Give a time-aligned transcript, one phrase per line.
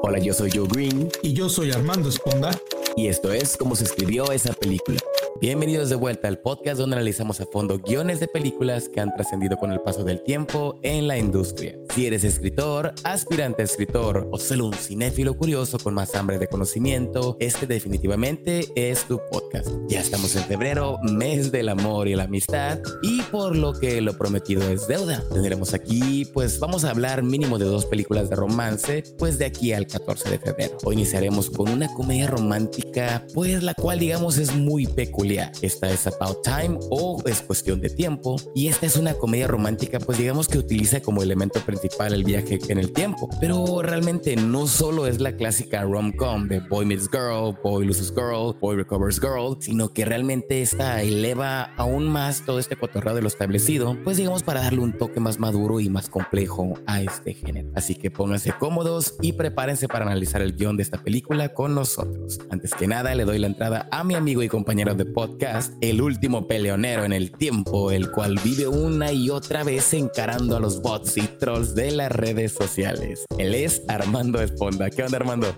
[0.00, 1.08] Hola, yo soy Joe Green.
[1.22, 2.50] Y yo soy Armando Esponda.
[2.96, 4.98] Y esto es cómo se escribió esa película.
[5.40, 9.56] Bienvenidos de vuelta al podcast donde analizamos a fondo guiones de películas que han trascendido
[9.56, 11.76] con el paso del tiempo en la industria.
[11.98, 16.46] Si eres escritor, aspirante a escritor o solo un cinéfilo curioso con más hambre de
[16.46, 19.66] conocimiento, este definitivamente es tu podcast.
[19.88, 24.16] Ya estamos en febrero, mes del amor y la amistad, y por lo que lo
[24.16, 25.24] prometido es deuda.
[25.32, 29.72] Tendremos aquí, pues vamos a hablar mínimo de dos películas de romance, pues de aquí
[29.72, 30.78] al 14 de febrero.
[30.84, 36.06] Hoy iniciaremos con una comedia romántica, pues la cual digamos es muy peculiar esta es
[36.06, 38.36] About Time o Es Cuestión de Tiempo.
[38.54, 42.58] Y esta es una comedia romántica, pues digamos que utiliza como elemento principal el viaje
[42.68, 43.28] en el tiempo.
[43.40, 48.56] Pero realmente no solo es la clásica rom-com de Boy Meets Girl, Boy Loses Girl,
[48.60, 53.28] Boy Recovers Girl, sino que realmente esta eleva aún más todo este cotorreo de lo
[53.28, 57.70] establecido, pues digamos para darle un toque más maduro y más complejo a este género.
[57.74, 62.38] Así que pónganse cómodos y prepárense para analizar el guion de esta película con nosotros.
[62.50, 66.00] Antes que nada, le doy la entrada a mi amigo y compañero de podcast, el
[66.00, 70.80] último peleonero en el tiempo, el cual vive una y otra vez encarando a los
[70.80, 73.24] bots y trolls de las redes sociales.
[73.38, 74.90] Él es Armando Esponda.
[74.90, 75.56] ¿Qué onda, Armando?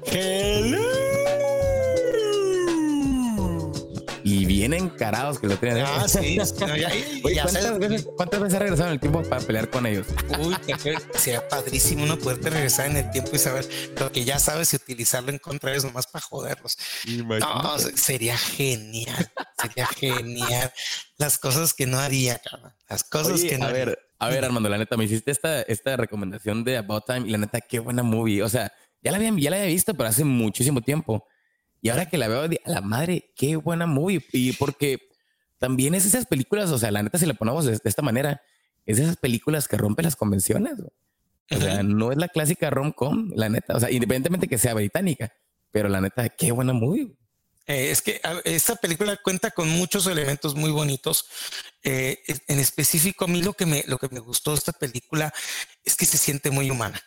[4.23, 5.85] y bien encarados que lo tienen.
[5.87, 6.37] Ah, sí.
[7.23, 10.07] ¿cuántas, veces, ¿Cuántas veces has regresado en el tiempo para pelear con ellos?
[10.39, 10.55] Uy,
[11.15, 13.67] sería padrísimo uno poderte regresar en el tiempo y saber
[13.99, 16.77] lo que ya sabes y utilizarlo en contra de ellos nomás para joderlos.
[17.09, 19.33] No, sería genial.
[19.61, 20.71] Sería genial.
[21.17, 22.75] Las cosas que no haría, cabrón.
[22.91, 25.97] Las cosas que no A ver, a ver, Armando, la neta, me hiciste esta, esta
[25.97, 28.43] recomendación de About Time y la neta, qué buena movie.
[28.43, 28.71] O sea,
[29.03, 31.27] ya la había, ya la había visto, pero hace muchísimo tiempo.
[31.81, 34.23] Y ahora que la veo, a la madre, qué buena movie.
[34.33, 34.99] Y porque
[35.57, 38.43] también es esas películas, o sea, la neta, si la ponemos de, esta manera,
[38.85, 40.75] es esas películas que rompen las convenciones.
[41.51, 43.75] O sea, no es la clásica rom-com, la neta.
[43.75, 45.33] O sea, independientemente que sea británica,
[45.71, 47.17] pero la neta, qué buena movie.
[47.71, 51.27] Eh, es que esta película cuenta con muchos elementos muy bonitos.
[51.83, 55.33] Eh, en específico, a mí lo que me, lo que me gustó de esta película
[55.85, 57.01] es que se siente muy humana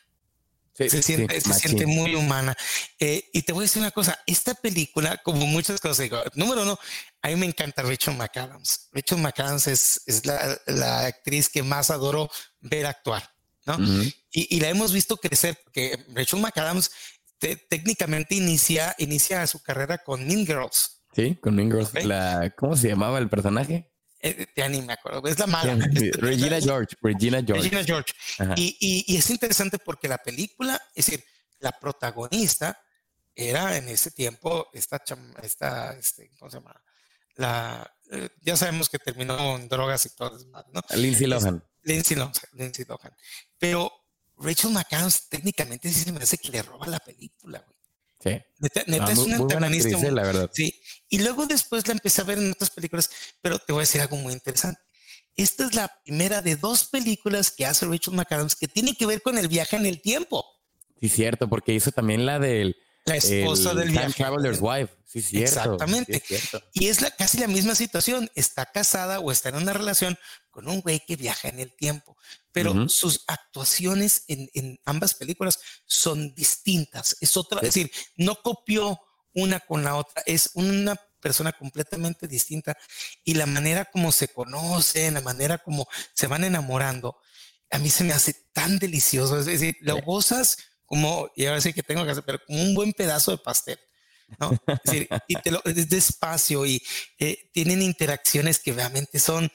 [0.73, 2.55] se, siente, se siente, muy humana.
[2.99, 6.63] Eh, y te voy a decir una cosa, esta película, como muchas cosas, digo, número
[6.63, 6.79] uno,
[7.21, 8.89] a mí me encanta Rachel McAdams.
[8.91, 12.29] Rachel McAdams es, es la, la, actriz que más adoro
[12.59, 13.29] ver actuar,
[13.65, 13.77] ¿no?
[14.31, 16.89] y, y, la hemos visto crecer, porque Rachel McAdams
[17.69, 21.03] técnicamente inicia, inicia su carrera con Mean Girls.
[21.15, 21.93] Sí, con Mean Girls.
[22.05, 23.91] La, ¿Cómo se llamaba el personaje?
[24.19, 25.75] Eh, ya ni me acuerdo, es la mala.
[26.13, 27.63] Regina George, Regina George.
[27.63, 28.13] Regina George.
[28.55, 31.23] Y, y, es interesante porque la película, es decir,
[31.59, 32.79] la protagonista
[33.35, 35.03] era en ese tiempo esta,
[35.41, 36.81] esta este, ¿cómo se llama?
[37.35, 40.37] La, eh, ya sabemos que terminó en drogas y todo
[40.71, 40.81] ¿no?
[40.95, 41.63] Lindsay Lohan.
[41.81, 43.11] Lindsay Lohan, Lindsay Lohan.
[43.57, 43.91] Pero
[44.43, 47.77] Rachel McAdams técnicamente sí se me hace que le roba la película, güey.
[48.23, 48.41] Sí.
[48.87, 50.11] Neta, es una antagonista.
[50.11, 50.49] la verdad.
[50.53, 50.79] Sí.
[51.09, 53.09] Y luego después la empecé a ver en otras películas,
[53.41, 54.79] pero te voy a decir algo muy interesante.
[55.35, 59.21] Esta es la primera de dos películas que hace Rachel McAdams que tiene que ver
[59.21, 60.45] con el viaje en el tiempo.
[61.01, 64.13] Sí, cierto, porque hizo también la del la esposa del viaje.
[64.13, 64.93] Traveler's Wife.
[65.05, 65.59] Sí, cierto.
[65.59, 66.23] Exactamente.
[66.73, 68.29] Y es la, casi la misma situación.
[68.35, 70.17] Está casada o está en una relación
[70.49, 72.17] con un güey que viaja en el tiempo.
[72.51, 77.17] Pero sus actuaciones en, en, ambas películas son distintas.
[77.19, 78.99] Es otra, es decir, no copió
[79.33, 80.23] una con la otra.
[80.25, 82.77] Es una persona completamente distinta.
[83.23, 87.17] Y la manera como se conocen, la manera como se van enamorando,
[87.71, 89.39] a mí se me hace tan delicioso.
[89.39, 90.57] Es decir, lo gozas
[90.93, 93.79] como, y ahora sí que tengo que hacer, pero como un buen pedazo de pastel.
[94.39, 94.51] ¿no?
[94.67, 96.83] Es decir, y te lo, es despacio y
[97.17, 99.51] eh, tienen interacciones que realmente son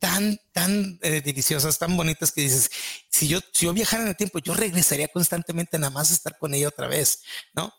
[0.00, 2.68] tan, tan eh, deliciosas, tan bonitas que dices,
[3.08, 6.36] si yo, si yo viajara en el tiempo, yo regresaría constantemente nada más a estar
[6.36, 7.22] con ella otra vez,
[7.54, 7.72] ¿no?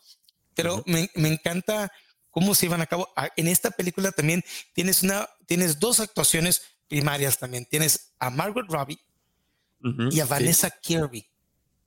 [0.54, 1.92] Pero me, me, encanta
[2.30, 3.12] cómo se iban a cabo.
[3.16, 4.42] Ah, en esta película también
[4.72, 7.66] tienes una, tienes dos actuaciones primarias también.
[7.66, 9.00] Tienes a Margaret Robbie
[10.10, 11.26] y a Vanessa Kirby.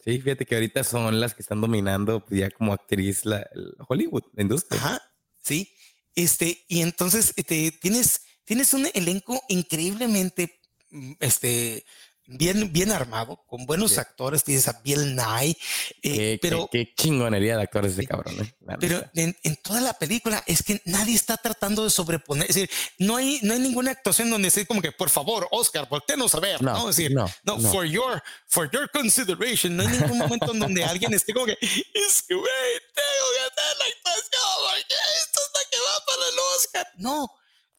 [0.08, 3.46] Sí, fíjate que ahorita son las que están dominando pues, ya como actriz la,
[3.90, 4.80] Hollywood, la industria.
[4.80, 5.02] Ajá,
[5.44, 5.74] sí.
[6.16, 10.62] Este, y entonces este, tienes, tienes un elenco increíblemente
[10.92, 11.84] mm, este,
[12.28, 15.58] bien, bien armado, con buenos actores, tienes a Bill Nye,
[16.04, 16.70] eh, pero...
[16.72, 18.54] Qué, chingonería de actores de cabrón, ¿eh?
[18.80, 22.70] Pero en, toda la película es que nadie está tratando de sobreponer, es decir,
[23.00, 26.40] no hay, no hay ninguna actuación donde se como que, por favor, Oscar, voltenos a
[26.40, 26.90] ver, ¿no?
[26.90, 30.84] Es decir, no, no, for your, for your consideration, no hay ningún momento en donde
[30.84, 32.48] alguien esté como que, es que, güey,
[32.94, 36.88] tengo que hacer la actuación, porque esto es la que va para el Oscar.
[36.98, 37.32] No,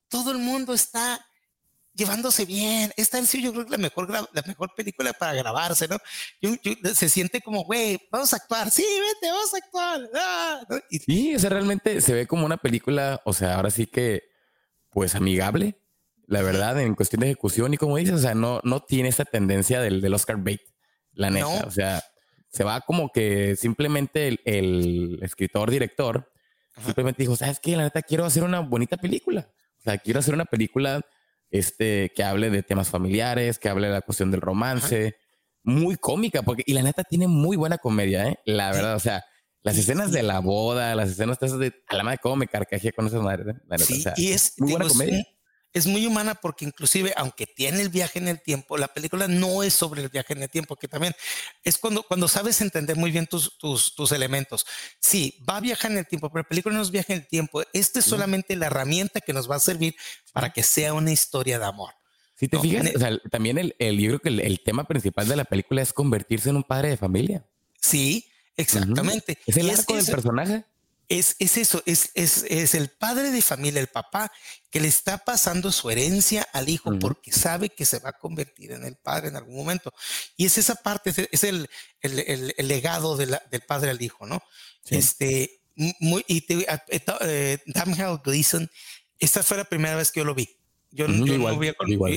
[0.09, 1.28] todo el mundo está
[1.99, 2.93] llevándose bien.
[2.97, 5.99] Esta es yo creo que la mejor, la mejor película para grabarse, ¿no?
[6.95, 8.71] se siente como, güey, vamos a actuar.
[8.71, 10.11] Sí, vete, vamos a actuar.
[10.15, 13.87] Ah, y, sí, o sea, realmente se ve como una película, o sea, ahora sí
[13.87, 14.23] que,
[14.91, 15.83] pues amigable,
[16.27, 17.75] la verdad, en cuestión de ejecución.
[17.75, 20.63] Y como dices, o sea, no, no tiene esa tendencia del, del Oscar bait,
[21.13, 21.65] la neta.
[21.67, 22.03] O sea,
[22.49, 26.33] se va como que simplemente el, escritor, director,
[26.85, 27.77] simplemente dijo, ¿sabes qué?
[27.77, 29.51] La neta, quiero hacer una bonita película.
[29.79, 31.01] O sea, quiero hacer una película
[31.51, 35.17] este, que hable de temas familiares, que hable de la cuestión del romance,
[35.63, 38.39] muy cómica, porque, y la neta tiene muy buena comedia, ¿eh?
[38.45, 39.25] La verdad, o sea,
[39.63, 43.07] las escenas de la boda, las escenas de, a la madre, cómo me carcajé con
[43.07, 43.75] esas madres, ¿eh?
[43.75, 45.27] o sea, y es muy buena comedia
[45.73, 49.63] es muy humana porque inclusive, aunque tiene el viaje en el tiempo, la película no
[49.63, 51.15] es sobre el viaje en el tiempo, que también
[51.63, 54.67] es cuando, cuando sabes entender muy bien tus, tus, tus elementos.
[54.99, 57.27] Sí, va a viajar en el tiempo, pero la película no es viaje en el
[57.27, 57.63] tiempo.
[57.73, 59.95] Esta es solamente la herramienta que nos va a servir
[60.33, 61.95] para que sea una historia de amor.
[62.35, 62.93] Si te fijas,
[63.31, 66.57] también el, el, yo creo que el, tema principal de la película es convertirse en
[66.57, 67.45] un padre de familia.
[67.81, 69.39] Sí, exactamente.
[69.45, 70.65] Es el arco del personaje
[71.09, 74.31] es, eso, es, es, el padre de familia, el papá,
[74.71, 78.73] que le está pasando su herencia al hijo porque sabe que se va a convertir
[78.73, 79.93] en el padre en algún momento.
[80.37, 81.69] Y es esa parte, es el,
[82.01, 84.43] el, legado del padre al hijo, ¿no?
[84.91, 85.63] Este,
[86.01, 86.67] muy, y te,
[87.21, 87.59] eh,
[88.25, 88.71] Gleason,
[89.19, 90.49] esta fue la primera vez que yo lo vi.
[90.91, 91.73] Yo, lo vi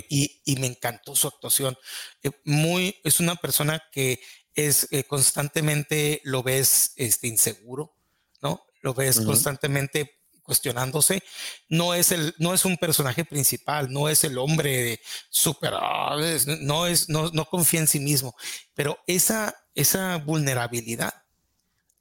[0.10, 1.78] y, y, me encantó su actuación.
[2.24, 4.22] Eh, muy, es una persona que
[4.56, 7.98] es eh, constantemente lo ves este, inseguro,
[8.42, 8.66] ¿no?
[8.82, 11.24] Lo ves constantemente cuestionándose.
[11.70, 15.00] No es el, no es un personaje principal, no es el hombre
[15.30, 16.18] super, ah,
[16.62, 18.36] no es, no, no confía en sí mismo,
[18.74, 21.14] pero esa, esa vulnerabilidad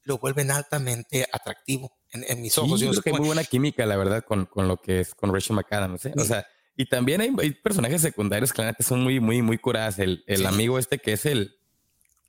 [0.02, 2.80] lo vuelven altamente atractivo en, mis ojos.
[2.80, 5.32] yo creo que hay muy buena química, la verdad, con, con lo que es con
[5.32, 6.06] Rachel McAdams.
[6.06, 6.14] ¿eh?
[6.16, 6.44] O sea,
[6.76, 9.98] y también hay, personajes secundarios que son muy, muy, muy curadas.
[9.98, 11.59] El, el amigo este que es el,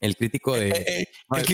[0.02, 0.70] el crítico de.
[0.70, 1.46] Eh, eh, el,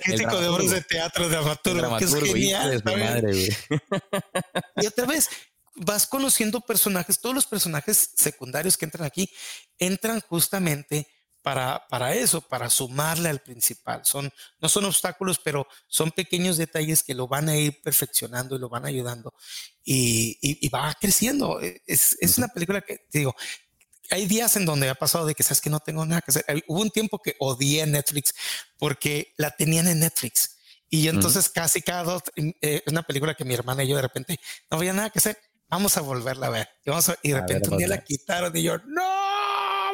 [0.00, 2.82] crítico de obras de teatro de dramaturgo, que es genial.
[4.76, 5.28] y otra vez,
[5.76, 9.30] vas conociendo personajes, todos los personajes secundarios que entran aquí
[9.78, 11.06] entran justamente
[11.42, 14.00] para, para eso, para sumarle al principal.
[14.06, 18.60] Son, no son obstáculos, pero son pequeños detalles que lo van a ir perfeccionando y
[18.60, 19.34] lo van ayudando
[19.84, 21.60] y, y, va creciendo.
[21.60, 23.34] Es, es una película que, te digo,
[24.10, 26.44] hay días en donde ha pasado de que sabes que no tengo nada que hacer.
[26.66, 28.34] Hubo un tiempo que odié Netflix
[28.78, 30.58] porque la tenían en Netflix.
[30.88, 34.38] Y entonces casi cada dos, eh, una película que mi hermana y yo de repente
[34.70, 35.36] no había nada que hacer,
[35.68, 36.68] vamos a volverla a ver.
[36.84, 39.02] Y, vamos y de repente un día la quitaron y yo, no,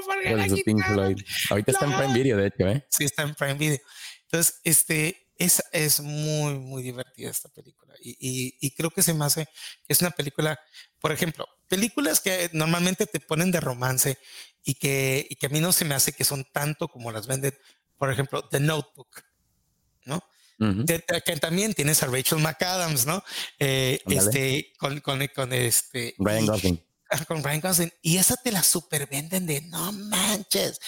[0.05, 1.17] porque la quitaron?
[1.49, 2.87] Ahorita está en Prime Video, de hecho, ¿eh?
[2.91, 3.79] Sí, está en Prime Video.
[4.25, 7.95] Entonces, este, es, es muy, muy divertida esta película.
[8.03, 9.49] Y, y, y creo que se me hace,
[9.89, 10.59] es una película,
[11.01, 14.19] por ejemplo, películas que normalmente te ponen de romance
[14.65, 17.29] y que, y que a mí no se me hace que son tanto como las
[17.29, 17.57] venden,
[17.97, 19.23] por ejemplo, The Notebook,
[20.05, 20.23] ¿no?
[20.85, 23.25] que también tienes a Rachel McAdams, ¿no?
[23.59, 26.15] Eh, este, con, con, con, este.
[26.19, 26.85] Ryan Gosling.
[27.27, 27.93] Con Ryan Gosling.
[28.03, 30.79] Y esa te la supervenden de no manches.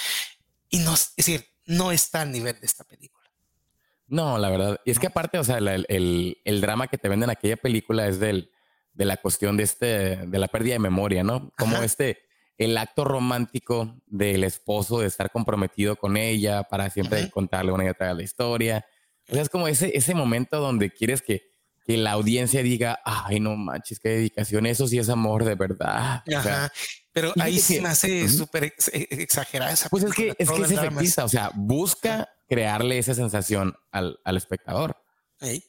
[0.69, 3.29] Y no, es decir, no está al nivel de esta película.
[4.09, 4.79] No, la verdad.
[4.85, 7.57] Y es que aparte, o sea, el, el, el, drama que te venden en aquella
[7.57, 8.52] película es del,
[8.93, 11.53] de la cuestión de este, de la pérdida de memoria, ¿no?
[11.57, 12.19] Como este,
[12.59, 17.89] el acto romántico del esposo de estar comprometido con ella para siempre contarle una y
[17.89, 18.87] otra vez la historia.
[19.29, 21.43] O sea, es como ese, ese momento donde quieres que,
[21.85, 26.23] que la audiencia diga, ay, no manches, qué dedicación, eso sí es amor de verdad.
[26.35, 26.73] Ajá.
[27.13, 28.73] Pero ahí sí me hace súper e,
[29.11, 33.75] exagerada esa Pues es que es, que es efectista, o sea, busca crearle esa sensación
[33.91, 34.97] al, al espectador.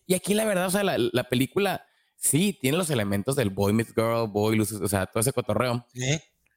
[0.05, 1.83] Y aquí la verdad, o sea, la, la película
[2.23, 5.85] sí, tiene los elementos del boy meets girl, boy o sea, todo ese cotorreo.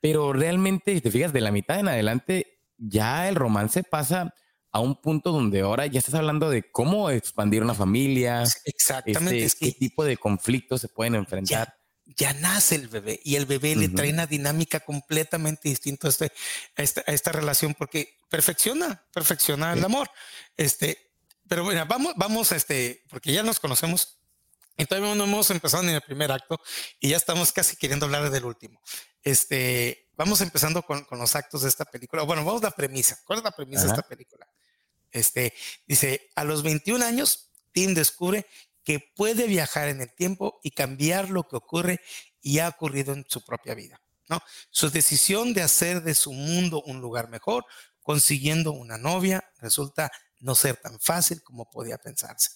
[0.01, 4.33] Pero realmente, si te fijas, de la mitad en adelante, ya el romance pasa
[4.71, 8.45] a un punto donde ahora ya estás hablando de cómo expandir una familia.
[8.65, 9.45] Exactamente.
[9.45, 11.75] Este, qué tipo de conflictos se pueden enfrentar.
[12.17, 16.31] Ya, nace el bebé y el bebé le trae una dinámica completamente distinta a, este,
[16.77, 20.09] esta, a esta relación porque perfecciona, perfecciona el amor.
[20.57, 21.11] Este,
[21.49, 24.21] pero bueno, vamos, vamos, este, porque ya nos conocemos
[24.77, 26.61] y todavía no hemos empezado ni el primer acto
[27.01, 28.81] y ya estamos casi queriendo hablar del último.
[29.23, 32.23] Este, vamos empezando con, con los actos de esta película.
[32.23, 33.19] Bueno, vamos a la premisa.
[33.25, 34.47] ¿Cuál es la premisa de esta película?
[35.11, 35.55] Este,
[35.87, 38.47] dice, a los 21 años, Tim descubre
[38.85, 42.01] que puede viajar en el tiempo y cambiar lo que ocurre
[42.41, 44.01] y ha ocurrido en su propia vida.
[44.29, 44.41] ¿no?
[44.71, 47.65] Su decisión de hacer de su mundo un lugar mejor,
[48.01, 52.51] consiguiendo una novia, resulta no ser tan fácil como podía pensarse.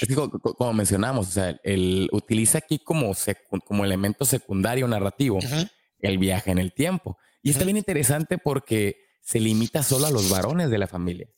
[0.00, 3.12] Es que, como mencionamos, o sea, él utiliza aquí como,
[3.64, 5.38] como elemento secundario narrativo
[5.98, 7.18] el viaje en el tiempo.
[7.42, 11.28] Y está bien interesante porque se limita solo a los varones de la familia.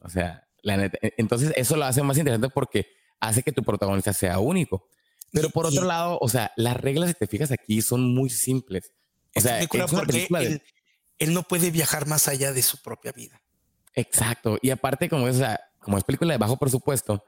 [0.00, 2.88] O sea, la e, entonces eso lo hace más interesante porque
[3.20, 4.88] hace que tu protagonista sea único.
[5.32, 8.92] Pero por otro lado, o sea, las reglas, si te fijas aquí, son muy simples.
[9.34, 10.62] O sea, es porque él,
[11.18, 13.42] él, no puede viajar más allá de su propia vida.
[13.94, 14.58] Exacto.
[14.62, 17.24] Y aparte, como es, o sea, como es película de bajo presupuesto,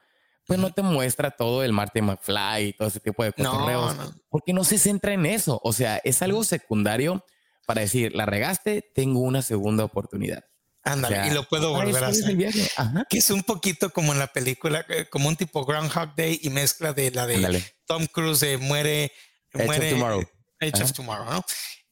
[0.50, 3.96] pues no te muestra todo el Marty McFly y todo ese tipo de cotorreos.
[4.28, 5.60] Porque no se centra en eso.
[5.62, 7.24] O sea, es algo secundario
[7.66, 10.44] para decir, la regaste, tengo una segunda oportunidad.
[10.82, 12.36] Ándale, y lo puedo volver a hacer.
[13.08, 16.50] Que es un poquito como en la película, eh, como un tipo Groundhog Day y
[16.50, 19.12] mezcla de la de Tom Cruise de muere,
[19.54, 20.24] muere, Tomorrow.
[20.58, 21.44] Age of Tomorrow, ¿no?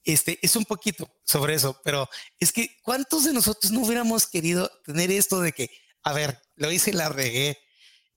[0.03, 2.11] Este es un poquito sobre eso, pero
[2.41, 5.71] es que cuántos de nosotros no hubiéramos querido tener esto de que,
[6.03, 7.57] a ver, lo hice y la regué,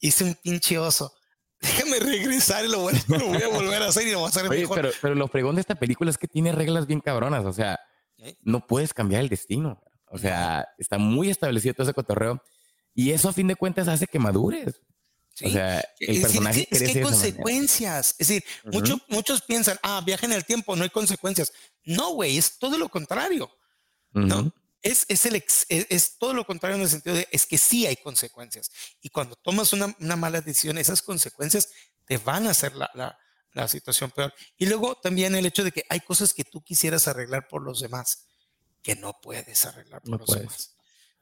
[0.02, 1.14] hice un pinche oso.
[1.62, 4.76] Déjame regresar y lo voy, a volver a hacer y lo voy a hacer mejor.
[4.76, 7.46] Pero, pero lo fregón de esta película es que tiene reglas bien cabronas.
[7.46, 7.80] O sea,
[8.42, 9.82] no puedes cambiar el destino.
[10.08, 12.44] O sea, está muy establecido todo ese cotorreo.
[12.94, 14.82] Y eso a fin de cuentas hace que madures.
[15.44, 18.16] O sea, el personaje es, que hay consecuencias.
[18.20, 21.54] Es decir, muchos, muchos piensan, ah, viaje en el tiempo, no hay consecuencias.
[21.84, 23.50] No, güey, es todo lo contrario.
[24.12, 27.86] No, es, es, el es, todo lo contrario en el sentido de es que sí
[27.86, 28.72] hay consecuencias.
[29.02, 31.70] Y cuando tomas una, una mala decisión, esas consecuencias
[32.06, 33.18] te van a hacer la, la,
[33.54, 34.34] la, situación peor.
[34.58, 37.80] Y luego también el hecho de que hay cosas que tú quisieras arreglar por los
[37.80, 38.26] demás
[38.82, 40.76] que no puedes arreglar por los demás.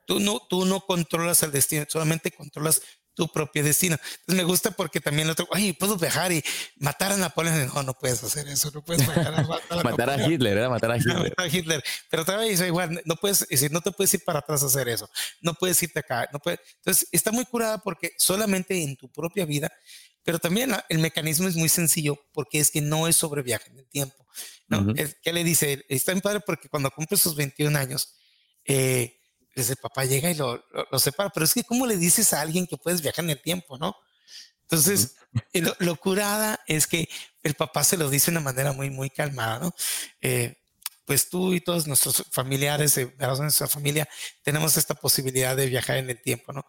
[0.05, 2.81] Tú no, tú no controlas el destino, solamente controlas
[3.19, 3.97] tu propio destino.
[4.01, 6.41] Entonces me gusta porque también el otro, ay, puedo viajar y
[6.77, 7.69] matar a Napoleón.
[7.75, 9.43] No, no puedes hacer eso, no puedes matar a,
[9.83, 11.33] matar a Hitler, era matar a Hitler.
[11.35, 11.83] a Hitler.
[12.09, 14.87] Pero otra vez igual, no puedes decir, no te puedes ir para atrás a hacer
[14.87, 15.09] eso,
[15.41, 16.61] no puedes irte acá, no puedes.
[16.77, 19.69] Entonces está muy curada porque solamente en tu propia vida,
[20.23, 23.79] pero también el mecanismo es muy sencillo porque es que no es sobre viaje en
[23.79, 24.25] el tiempo.
[24.69, 24.93] ¿no?
[24.93, 25.83] ¿Qué le dice?
[25.89, 28.15] Está en padre porque cuando cumple sus 21 años,
[28.63, 29.18] eh,
[29.67, 32.67] el papá llega y lo, lo, separa, pero es que ¿cómo le dices a alguien
[32.67, 33.95] que puedes viajar en el tiempo, no?
[34.61, 35.15] Entonces,
[35.79, 37.09] lo, curada es que
[37.41, 39.73] el papá se lo dice de una manera muy, muy calmada, ¿no?
[40.21, 40.55] Eh,
[41.05, 44.07] pues tú y todos nuestros familiares, de nuestra familia,
[44.43, 46.63] tenemos esta posibilidad de viajar en el tiempo, ¿no?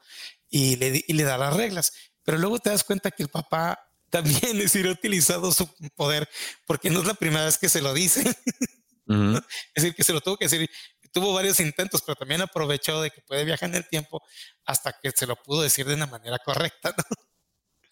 [0.48, 1.92] Y le, y le da las reglas.
[2.24, 3.78] Pero luego te das cuenta que el papá
[4.10, 6.26] también les irá utilizado su poder,
[6.66, 8.24] porque no es la primera vez que se lo dice.
[9.74, 10.70] Es decir, que se lo tuvo que decir
[11.12, 14.22] tuvo varios intentos, pero también aprovechó de que puede viajar en el tiempo
[14.64, 17.04] hasta que se lo pudo decir de una manera correcta, ¿no?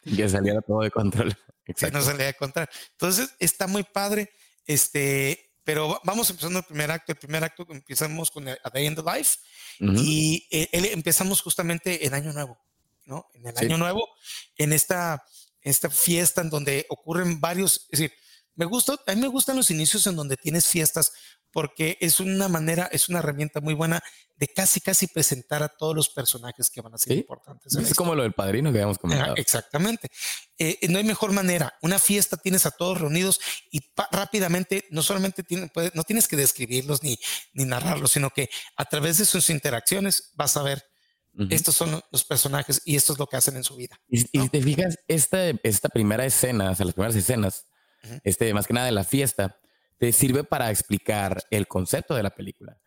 [0.04, 1.36] Y que saliera todo de control.
[1.66, 1.98] Exacto.
[1.98, 2.66] no salía de control.
[2.92, 4.30] Entonces, está muy padre.
[4.64, 7.12] Este, pero vamos empezando el primer acto.
[7.12, 9.38] El primer acto empezamos con A Day in the Life
[9.80, 12.58] y eh, empezamos justamente en Año Nuevo,
[13.04, 13.28] ¿no?
[13.34, 14.08] En el Año Nuevo,
[14.56, 15.22] en esta,
[15.60, 18.12] esta fiesta en donde ocurren varios, es decir,
[18.58, 21.12] me gusta, a mí me gustan los inicios en donde tienes fiestas
[21.52, 24.02] porque es una manera, es una herramienta muy buena
[24.36, 27.74] de casi, casi presentar a todos los personajes que van a ser importantes.
[27.74, 29.36] Es como lo del padrino que habíamos comentado.
[29.36, 30.08] exactamente.
[30.58, 31.72] Eh, no hay mejor manera.
[31.82, 35.44] Una fiesta tienes a todos reunidos y rápidamente, no solamente
[35.94, 37.16] no tienes que describirlos ni,
[37.52, 40.84] ni narrarlos, sino que a través de sus interacciones vas a ver
[41.50, 44.00] estos son los personajes y esto es lo que hacen en su vida.
[44.08, 47.64] Y, te fijas, esta, esta primera escena, o sea, las primeras escenas,
[48.24, 49.58] este, más que nada de la fiesta,
[49.98, 52.78] te sirve para explicar el concepto de la película.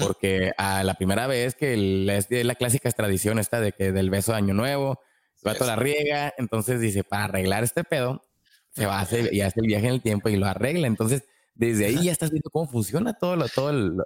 [0.00, 1.74] Porque a la primera vez que
[2.06, 5.00] es la clásica tradición esta de que del beso de Año Nuevo,
[5.46, 8.22] va toda la riega, entonces dice, para arreglar este pedo,
[8.70, 10.86] se va a hacer y hace el viaje en el tiempo y lo arregla.
[10.86, 14.04] Entonces, desde ahí ya estás viendo cómo funciona todo lo, todo lo,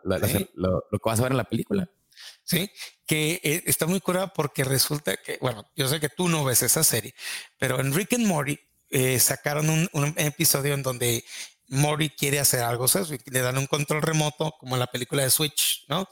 [0.90, 1.88] que vas a ver en la película.
[2.42, 2.70] Sí,
[3.06, 6.62] que eh, está muy curado porque resulta que, bueno, yo sé que tú no ves
[6.62, 7.14] esa serie,
[7.58, 8.58] pero en Rick and Morty
[8.90, 11.24] eh, sacaron un, un, episodio en donde
[11.68, 12.86] Mori quiere hacer algo,
[13.26, 16.08] le dan un control remoto, como en la película de Switch, ¿no?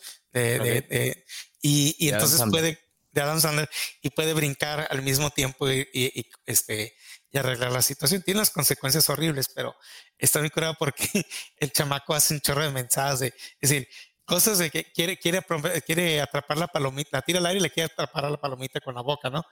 [1.62, 2.78] y, entonces puede,
[3.12, 3.70] de Adam Sandler,
[4.02, 6.94] y puede brincar al mismo tiempo y, este,
[7.30, 8.22] y arreglar la situación.
[8.22, 9.76] Tiene unas consecuencias horribles, pero
[10.18, 11.06] está muy curado porque
[11.58, 13.88] el chamaco hace un chorro de mensajes, es decir,
[14.24, 15.44] cosas de que quiere, quiere,
[15.86, 18.80] quiere atrapar la palomita, la tira al aire y le quiere atrapar a la palomita
[18.80, 19.44] con la boca, ¿no?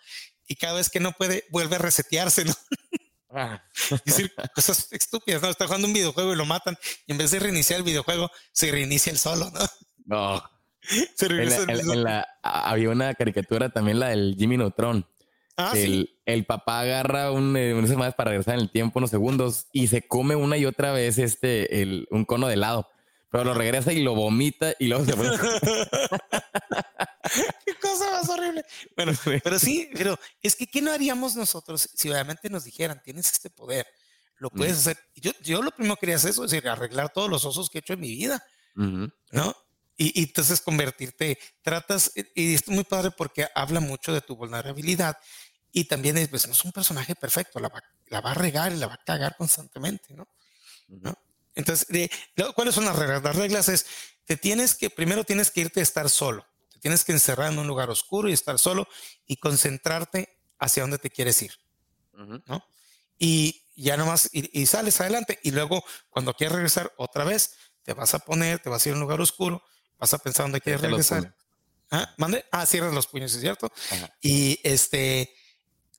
[0.46, 2.54] Y cada vez que no puede, vuelve a resetearse, ¿no?
[3.34, 3.62] Ah.
[4.04, 5.48] Decir cosas estúpidas, ¿no?
[5.48, 8.70] Está jugando un videojuego y lo matan y en vez de reiniciar el videojuego, se
[8.70, 9.60] reinicia el solo, ¿no?
[10.04, 10.42] No.
[11.16, 15.06] Se en la, había una caricatura también, la del Jimmy Neutron.
[15.56, 16.20] Ah, el, ¿sí?
[16.26, 19.86] el, papá agarra un, eh, unas semanas para regresar en el tiempo, unos segundos, y
[19.86, 22.88] se come una y otra vez este, el, un cono de helado.
[23.32, 25.30] Pero lo regresa y lo vomita y luego se pone.
[27.64, 28.64] Qué cosa más horrible.
[28.94, 29.12] Bueno,
[29.42, 33.50] pero sí, pero es que ¿qué no haríamos nosotros si obviamente nos dijeran, tienes este
[33.50, 33.86] poder?
[34.42, 34.98] lo puedes hacer.
[35.14, 37.78] Yo, yo lo primero que quería hacer eso, es decir, arreglar todos los osos que
[37.78, 39.56] he hecho en mi vida, ¿no?
[39.96, 45.16] Y, y, entonces convertirte, tratas, y es muy padre porque habla mucho de tu vulnerabilidad
[45.70, 48.72] y también es, pues, no es un personaje perfecto, la va, la va a regar
[48.72, 50.26] y la va a cagar constantemente, ¿no?
[50.88, 51.16] ¿No?
[51.54, 52.10] Entonces,
[52.54, 53.22] ¿cuáles son las reglas?
[53.22, 53.86] Las reglas es,
[54.24, 57.58] te tienes que, primero tienes que irte a estar solo, te tienes que encerrar en
[57.58, 58.88] un lugar oscuro y estar solo
[59.26, 61.52] y concentrarte hacia dónde te quieres ir,
[62.12, 62.64] ¿no?
[63.18, 67.94] Y ya nomás, y, y sales adelante y luego cuando quieres regresar otra vez, te
[67.94, 69.62] vas a poner, te vas a ir a un lugar oscuro,
[69.98, 71.34] vas a pensar dónde quieres regresar.
[71.90, 72.14] ¿Ah?
[72.16, 72.44] ¿Mande?
[72.50, 73.70] Ah, cierras los puños, ¿es cierto?
[74.20, 75.34] Y este,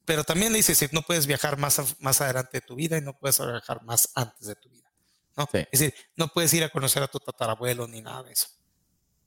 [0.05, 3.17] pero también le dice, no puedes viajar más, más adelante de tu vida y no
[3.17, 4.82] puedes viajar más antes de tu vida.
[5.35, 5.47] ¿No?
[5.53, 8.47] Es decir, no puedes ir a conocer a tu tatarabuelo ni nada de eso.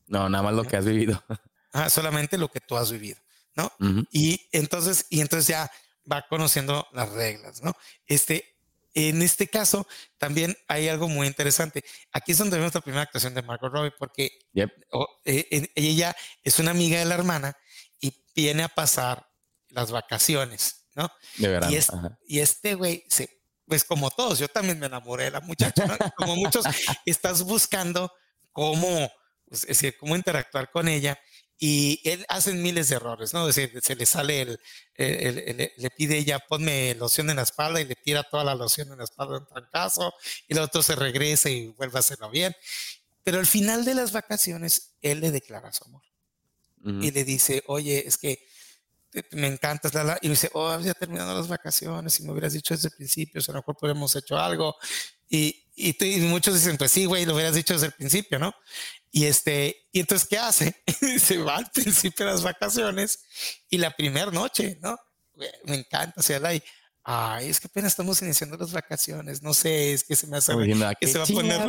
[0.06, 1.22] No, nada más lo que has vivido.
[1.72, 3.18] Ah, solamente lo que tú has vivido,
[3.54, 3.70] ¿no?
[4.10, 5.70] Y entonces, y entonces ya
[6.10, 7.76] va conociendo las reglas, ¿no?
[8.06, 8.56] Este,
[8.94, 9.86] en este caso,
[10.16, 11.84] también hay algo muy interesante.
[12.12, 16.70] Aquí es donde vemos la primera actuación de Margot Robbie, porque eh, ella es una
[16.70, 17.54] amiga de la hermana
[18.00, 19.28] y viene a pasar
[19.68, 21.12] las vacaciones, ¿no?
[21.36, 21.68] De verdad.
[22.26, 25.86] Y, y este güey se pues como todos, yo también me enamoré de la muchacha,
[25.86, 25.96] ¿no?
[26.16, 26.64] como muchos,
[27.06, 28.12] estás buscando
[28.52, 29.10] cómo,
[29.48, 31.18] pues, es decir, cómo interactuar con ella
[31.58, 33.48] y él hace miles de errores, ¿no?
[33.48, 34.60] Es decir, se le sale el,
[35.76, 38.98] le pide ella, ponme loción en la espalda y le tira toda la loción en
[38.98, 40.12] la espalda en trancazo
[40.48, 42.54] y el otro se regresa y vuelve a hacerlo bien.
[43.24, 46.02] Pero al final de las vacaciones, él le declara su amor
[47.02, 48.45] y le dice, oye, es que
[49.32, 52.74] me encantas, la, y me dice, oh, ya terminando las vacaciones, si me hubieras dicho
[52.74, 54.76] desde el principio, a lo mejor hubiéramos hecho algo.
[55.28, 58.54] Y, y, muchos dicen, pues sí, güey, lo hubieras dicho desde el principio, ¿no?
[59.10, 60.82] Y este, y entonces, ¿qué hace?
[61.20, 63.20] se va al principio de las vacaciones
[63.68, 64.96] y la primera noche, ¿no?
[65.64, 66.50] Me encanta, o sea, la,
[67.08, 70.52] ay, es que apenas estamos iniciando las vacaciones, no sé, es que se me hace
[70.98, 71.60] que se va a poner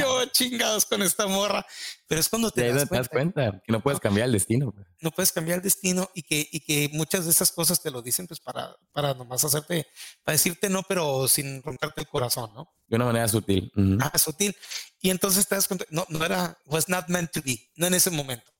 [0.00, 1.66] yo chingados con esta morra,
[2.08, 4.74] pero es cuando te, das, cuenta, que no puedes cambiar el destino.
[5.02, 8.00] No puedes cambiar el destino y que, y que muchas de esas cosas te lo
[8.00, 9.86] dicen pues para, para nomás hacerte,
[10.24, 12.72] para decirte no, pero sin romperte el corazón, ¿no?
[12.86, 13.70] De una manera sutil.
[14.00, 14.56] Ah, sutil.
[15.02, 17.92] Y entonces te das cuenta, no, no era, was not meant to be, no en
[17.92, 18.50] ese momento.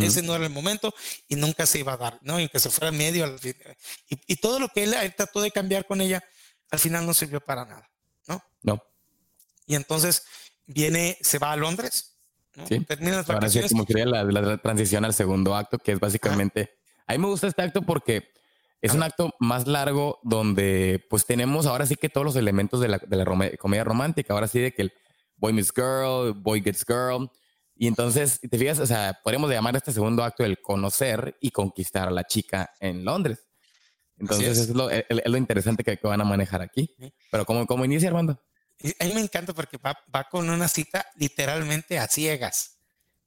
[0.00, 0.94] Ese no era el momento
[1.28, 2.40] y nunca se iba a dar, ¿no?
[2.40, 3.38] Y que se fuera medio al
[4.08, 6.24] y, y, todo lo que él, trató de cambiar con ella,
[6.70, 7.90] al final no sirvió para nada,
[8.26, 8.42] ¿no?
[8.62, 8.82] No.
[9.66, 10.24] Y entonces
[10.66, 12.16] viene, se va a Londres,
[12.54, 12.66] ¿no?
[12.66, 12.80] Sí.
[12.80, 13.70] Termina las vacaciones.
[13.72, 16.70] como quería la, la, transición al segundo acto, que es básicamente,
[17.06, 18.32] a mí me gusta este acto porque
[18.80, 22.88] es un acto más largo donde pues tenemos ahora sí que todos los elementos de
[22.88, 23.24] la, de la
[23.58, 24.92] comedia romántica, ahora sí de que el
[25.36, 27.30] boy meets girl, boy gets girl,
[27.74, 32.08] y entonces, te fijas, o sea, podríamos llamar este segundo acto el conocer y conquistar
[32.08, 33.46] a la chica en Londres.
[34.18, 34.58] Entonces, es.
[34.58, 36.94] es, lo, es, lo, interesante que, van a manejar aquí.
[37.30, 38.40] Pero, ¿cómo, cómo inicia, Armando?
[38.98, 42.78] A mí me encanta porque va, va con una cita literalmente a ciegas.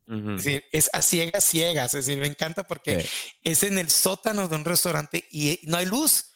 [0.08, 1.96] Es decir, es a ciegas, ciegas.
[1.96, 3.10] Es decir, me encanta porque
[3.44, 6.32] es en el sótano de un restaurante y no hay luz.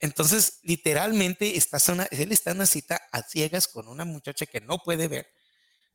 [0.00, 4.60] Entonces, literalmente, está una, él está en una cita a ciegas con una muchacha que
[4.60, 5.26] no puede ver,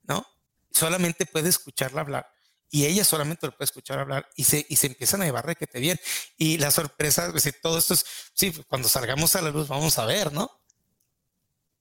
[0.04, 0.26] ¿no?
[0.72, 2.32] Solamente puede escucharla hablar
[2.72, 5.80] y ella solamente lo puede escuchar hablar y se, y se empiezan a llevar requete
[5.80, 6.00] bien.
[6.38, 10.06] Y la sorpresa, pues, todo esto es, sí, cuando salgamos a la luz vamos a
[10.06, 10.52] ver, ¿no?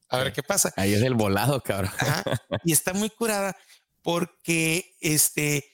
[0.09, 0.73] A ver qué pasa.
[0.77, 1.93] Ahí es el volado, cabrón.
[2.65, 3.55] Y está muy curada
[4.03, 5.71] porque este,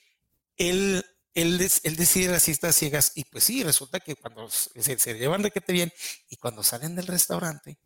[0.57, 5.13] él, él, él decide las citas ciegas y pues sí, resulta que cuando se, se
[5.13, 5.93] llevan requete bien
[6.27, 7.77] y cuando salen del restaurante,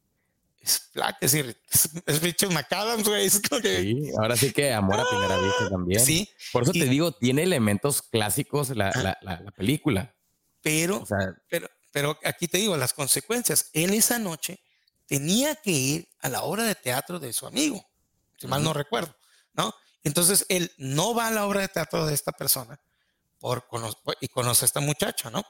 [0.61, 1.61] es black, es decir,
[2.05, 3.29] es, Richard McAdams, güey.
[3.29, 5.41] Sí, ahora sí que amor a primera ¡Ah!
[5.41, 6.03] vista también.
[6.03, 6.29] Sí.
[6.51, 10.15] Por eso te digo, tiene elementos clásicos la, la, la, película.
[10.61, 11.03] Pero,
[11.49, 13.69] pero, pero aquí te digo, las consecuencias.
[13.73, 14.59] Él esa noche
[15.05, 17.83] tenía que ir a la obra de teatro de su amigo,
[18.37, 19.15] si mal no recuerdo,
[19.53, 19.73] ¿no?
[20.03, 22.79] Entonces él no va a la obra de teatro de esta persona
[23.39, 23.67] por,
[24.21, 25.43] y conoce a esta muchacha, ¿no?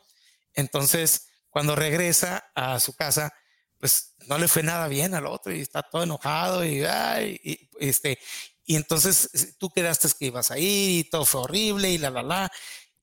[0.54, 3.34] Entonces, cuando regresa a su casa,
[3.80, 7.70] pues no le fue nada bien al otro y está todo enojado y, ay, y
[7.80, 8.20] este,
[8.65, 12.22] y entonces tú quedaste que ibas a ir y todo fue horrible y la, la,
[12.22, 12.52] la.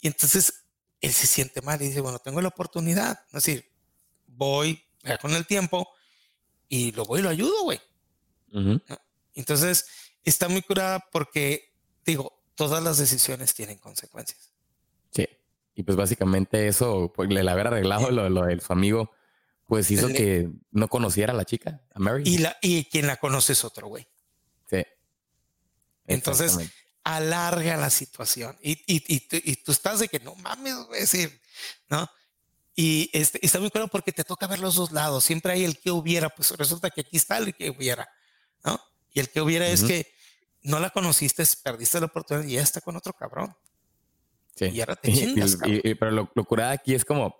[0.00, 0.64] Y entonces
[1.00, 3.18] él se siente mal y dice, bueno, tengo la oportunidad.
[3.28, 3.72] Es decir,
[4.26, 4.80] voy
[5.20, 5.88] con el tiempo
[6.68, 7.80] y lo voy y lo ayudo, güey.
[9.34, 9.86] Entonces
[10.24, 14.52] está muy curada porque, digo, todas las decisiones tienen consecuencias.
[15.10, 15.28] Sí.
[15.74, 19.10] Y pues básicamente eso, pues, le haber arreglado lo, lo de su amigo,
[19.66, 22.22] pues hizo que no conociera a la chica, a Mary.
[22.24, 24.06] Y, la, y quien la conoce es otro güey.
[24.70, 24.82] Sí.
[26.06, 26.58] Entonces,
[27.02, 28.56] alarga la situación.
[28.62, 31.40] Y, y, y, tú estás de que no mames, decir,
[31.88, 32.08] ¿no?
[32.76, 35.24] Y este, está muy claro porque te toca ver los dos lados.
[35.24, 38.08] Siempre hay el que hubiera, pues resulta que aquí está el que hubiera,
[38.64, 38.80] ¿no?
[39.12, 40.12] Y el que hubiera es que
[40.62, 43.56] no la conociste, perdiste la oportunidad y ya está con otro cabrón.
[44.54, 44.66] Sí.
[44.66, 45.58] Y ahora te chingas,
[45.98, 47.36] pero lo, lo curada aquí es como,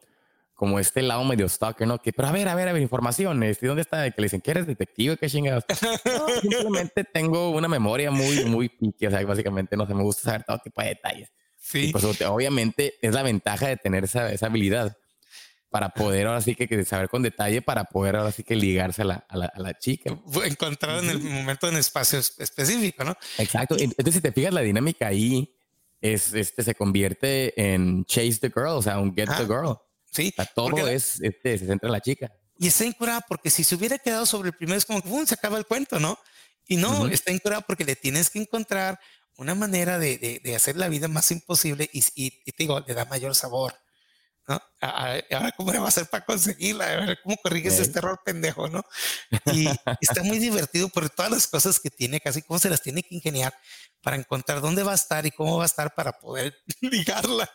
[0.57, 1.99] como este lado medio stalker, ¿no?
[1.99, 3.63] Que, pero a ver, a ver, a ver, informaciones.
[3.63, 4.11] ¿Y dónde está?
[4.11, 5.65] Que le dicen que eres detective, qué chingados.
[6.41, 9.07] simplemente tengo una memoria muy, muy pique.
[9.07, 11.31] O sea, básicamente no se me gusta saber todo tipo de detalles.
[11.59, 11.91] Sí.
[11.91, 14.97] pues obviamente es la ventaja de tener esa, esa habilidad
[15.69, 19.05] para poder ahora sí que, saber con detalle, para poder ahora sí que ligarse a
[19.05, 20.17] la, a la, a la chica.
[20.45, 23.17] Encontrar en el momento en espacio específico, ¿no?
[23.37, 23.77] Exacto.
[23.79, 25.55] Entonces, si te fijas, la dinámica ahí
[26.01, 29.77] es, este, se convierte en chase the girl, o sea, un get the girl.
[30.17, 30.35] Sí.
[30.55, 32.33] todo es, este, se centra en la chica.
[32.59, 35.35] Y está incurada porque si se hubiera quedado sobre el primero, es como que se
[35.35, 36.19] acaba el cuento, ¿no?
[36.67, 38.99] Y no, está incurada porque le tienes que encontrar
[39.37, 42.81] una manera de, de, de hacer la vida más imposible y, y, y, te digo,
[42.81, 43.75] le da mayor sabor.
[44.49, 44.61] ¿no?
[44.81, 46.87] Ahora, ¿cómo le va a hacer para conseguirla?
[46.87, 48.85] A ver, ¿cómo corriges este error pendejo, no?
[49.53, 49.69] Y
[50.01, 53.15] está muy divertido por todas las cosas que tiene, casi cómo se las tiene que
[53.15, 53.55] ingeniar
[54.03, 57.51] para encontrar dónde va a estar y cómo va a estar para poder ligarla.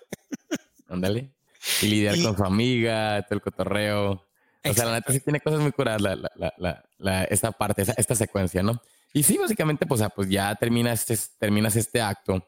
[0.88, 1.34] Ándale.
[1.82, 4.26] Y lidiar con su amiga, todo el cotorreo.
[4.64, 6.16] O sea, la neta sí tiene cosas muy curadas la,
[6.58, 8.82] la, la, esta parte, esta secuencia, ¿no?
[9.14, 12.46] Y sí, básicamente, pues, pues ya terminas este, terminas este acto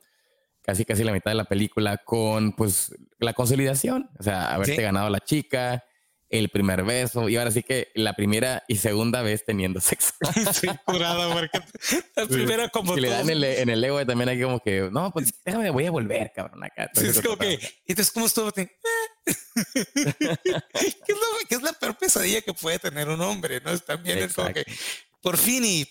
[0.64, 5.08] casi casi la mitad de la película con pues la consolidación, o sea, haberte ganado
[5.08, 5.84] a la chica,
[6.30, 10.14] el primer beso y ahora sí que la primera y segunda vez teniendo sexo.
[10.54, 11.60] sí, curado, porque
[12.16, 15.12] la primera como que le dan el, en el ego también hay como que, no,
[15.12, 16.90] pues déjame, voy a volver, cabrón, acá.
[16.94, 18.52] Sí, es como que, entonces, ¿cómo estuvo?
[19.26, 19.84] ¿Qué,
[20.74, 20.98] es
[21.50, 23.62] ¿Qué es la peor pesadilla que puede tener un hombre?
[23.62, 23.78] ¿no?
[23.80, 24.66] También es como que,
[25.22, 25.88] por fin y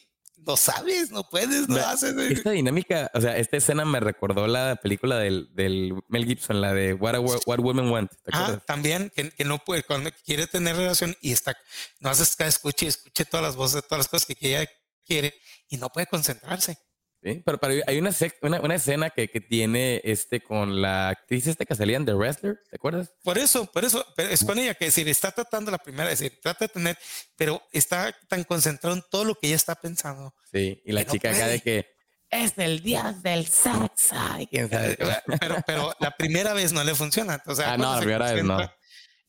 [0.47, 2.14] no sabes, no puedes, no haces.
[2.16, 6.73] Esta dinámica, o sea, esta escena me recordó la película del, del Mel Gibson, la
[6.73, 8.12] de What, What Women Want.
[8.33, 11.57] ah, también, que, que, no puede, cuando quiere tener relación y está,
[12.01, 14.68] no haces cada escuche y escuche todas las voces, todas las cosas que ella
[15.05, 15.35] quiere
[15.68, 16.77] y no puede concentrarse.
[17.23, 21.65] Sí, pero, hay una, una, una, escena que, que, tiene este con la actriz este
[21.65, 23.13] que salía en The Wrestler, ¿te acuerdas?
[23.23, 26.41] Por eso, por eso, es con ella que decir, está tratando la primera, es decir,
[26.43, 26.99] trata de tener,
[27.37, 30.35] pero está tan concentrado en todo lo que ella está pensando.
[30.51, 31.87] Sí, y la chica acá de que
[32.29, 34.17] es el dios del sexo.
[34.51, 34.99] ¿Quién sabe?
[35.39, 37.41] Pero, pero la primera vez no le funciona.
[37.47, 38.59] O sea, ah, no, la primera vez no.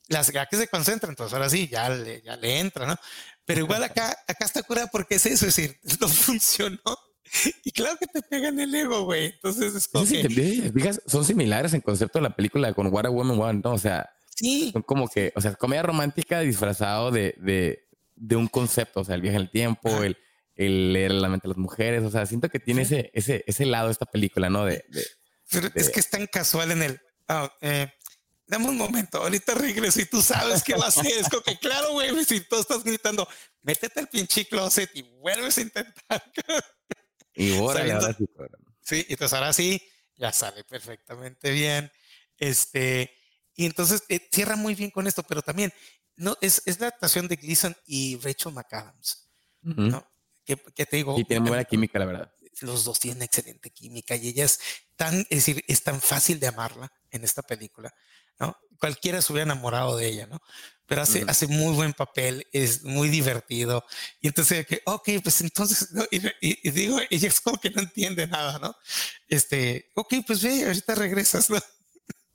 [0.08, 2.96] Las que se concentran, entonces ahora sí, ya le, ya le entra, ¿no?
[3.46, 6.82] Pero igual acá, acá está curada porque es eso, es decir, no funcionó
[7.64, 9.26] y claro que te pegan el ego, güey.
[9.26, 10.06] Entonces es como.
[10.06, 11.00] que...
[11.06, 13.74] son similares en concepto de la película con What a Woman Want, ¿no?
[13.74, 14.72] O sea, sí.
[14.72, 19.16] son como que, o sea, comedia romántica disfrazado de, de, de un concepto, o sea,
[19.16, 20.18] el viaje en el tiempo, el,
[20.56, 22.04] el, leer la mente de las mujeres.
[22.04, 24.66] O sea, siento que tiene ese, ese, ese lado esta película, ¿no?
[24.66, 24.86] De,
[25.50, 27.02] Pero es que es tan casual en el.
[27.30, 27.88] Oh, eh,
[28.46, 31.08] dame un momento, ahorita regreso y tú sabes qué va a hacer.
[31.08, 33.28] Es como que, claro, güey, si tú estás gritando,
[33.62, 36.32] métete al pinche closet y vuelves a intentar.
[37.36, 38.14] Y ahora
[38.82, 39.82] sí, entonces ahora sí,
[40.16, 41.92] ya sale perfectamente bien.
[42.38, 43.12] Este,
[43.56, 45.74] y entonces eh, cierra muy bien con esto, pero también
[46.16, 49.30] no es, es la actuación de Gleason y Rachel McAdams,
[49.62, 50.08] ¿no?
[50.46, 51.18] Que, te digo.
[51.18, 52.34] Y tienen buena química, la verdad.
[52.62, 54.60] Los dos tienen excelente química y ella es
[54.96, 57.92] tan, es decir, es tan fácil de amarla en esta película,
[58.40, 58.56] ¿no?
[58.80, 60.40] Cualquiera se hubiera enamorado de ella, ¿no?
[60.86, 63.86] Pero hace, hace muy buen papel, es muy divertido.
[64.20, 65.90] Y entonces, que, ok, pues entonces,
[66.42, 68.76] y, digo, ella es como que no entiende nada, ¿no?
[69.28, 71.58] Este, ok, pues ve, ahorita regresas, ¿no?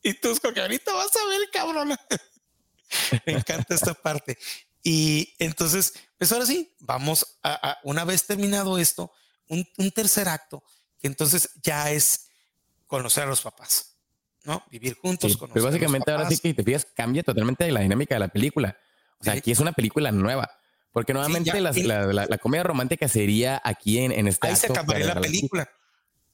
[0.00, 1.88] Y tú es como que ahorita vas a ver, cabrón.
[3.26, 4.38] Me encanta esta parte.
[4.82, 9.12] Y entonces, pues ahora sí, vamos a, una vez terminado esto,
[9.48, 10.62] un, un tercer acto,
[11.00, 12.28] que entonces ya es
[12.86, 13.87] conocer a los papás.
[14.48, 14.64] ¿No?
[14.70, 15.36] Vivir juntos.
[15.36, 18.76] con pero básicamente ahora sí que te fijas, cambia totalmente la dinámica de la película.
[19.20, 20.50] O sea, aquí es una película nueva.
[20.90, 25.20] Porque nuevamente la, la, comedia romántica sería aquí en, en este Ahí se acabaría la
[25.20, 25.68] película.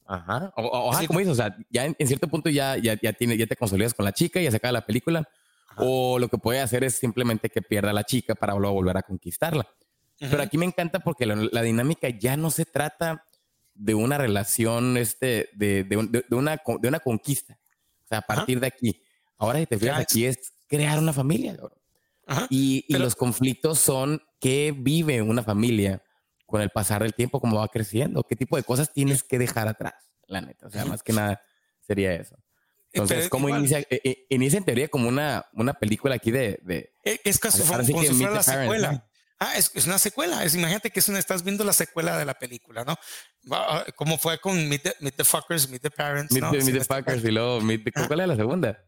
[0.06, 0.52] Ajá.
[0.56, 3.56] O, como dices, o sea, ya en, cierto punto ya, ya, ya, tiene, ya te
[3.56, 5.28] consolidas con la chica y ya se acaba la película.
[5.76, 8.96] O lo que puede hacer es simplemente que pierda a la chica para luego volver
[8.96, 9.66] a conquistarla.
[10.18, 13.26] Pero aquí me encanta porque la, dinámica ya no se trata
[13.74, 17.58] de una relación, este, de, de, de, una, de una conquista.
[18.04, 19.02] O sea, a partir de aquí.
[19.38, 21.56] Ahora, si te fijas, aquí es crear una familia.
[22.50, 26.02] Y, los conflictos son qué vive una familia
[26.46, 29.68] con el pasar del tiempo, cómo va creciendo, qué tipo de cosas tienes que dejar
[29.68, 29.94] atrás,
[30.26, 30.66] la neta.
[30.66, 31.42] O sea, más que nada
[31.80, 32.36] sería eso.
[32.92, 33.80] Entonces, ¿cómo inicia?
[33.80, 36.60] Eh, eh, inicia en teoría como una, una película aquí de...
[36.62, 39.08] de es casi como si fuera la secuela.
[39.38, 40.44] Ah, es, es, una secuela.
[40.44, 42.96] Es, imagínate que es una, estás viendo la secuela de la película, ¿no?
[43.50, 46.32] Ah, como fue con Meet the, Fuckers, Meet the Parents.
[46.32, 48.78] Meet, the, Fuckers y luego Meet the, ¿Cuál es la segunda?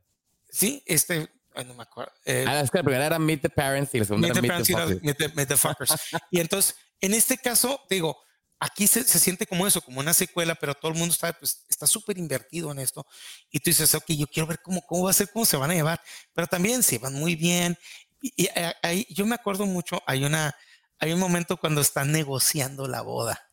[0.49, 1.29] Sí, este,
[1.65, 2.13] no me acuerdo.
[2.25, 5.17] Eh, ah, es que la primera era Meet the Parents y la segunda era Meet
[5.17, 5.95] the, meet the Fuckers.
[6.31, 8.17] y entonces, en este caso, digo,
[8.59, 11.65] aquí se, se, siente como eso, como una secuela, pero todo el mundo está pues,
[11.69, 13.07] está súper invertido en esto.
[13.51, 15.71] Y tú dices, ok, yo quiero ver cómo, cómo va a ser, cómo se van
[15.71, 16.01] a llevar.
[16.33, 17.77] Pero también se van muy bien.
[18.21, 20.57] Y, eh, ahí, yo me acuerdo mucho, hay una,
[20.99, 23.51] hay un momento cuando están negociando la boda.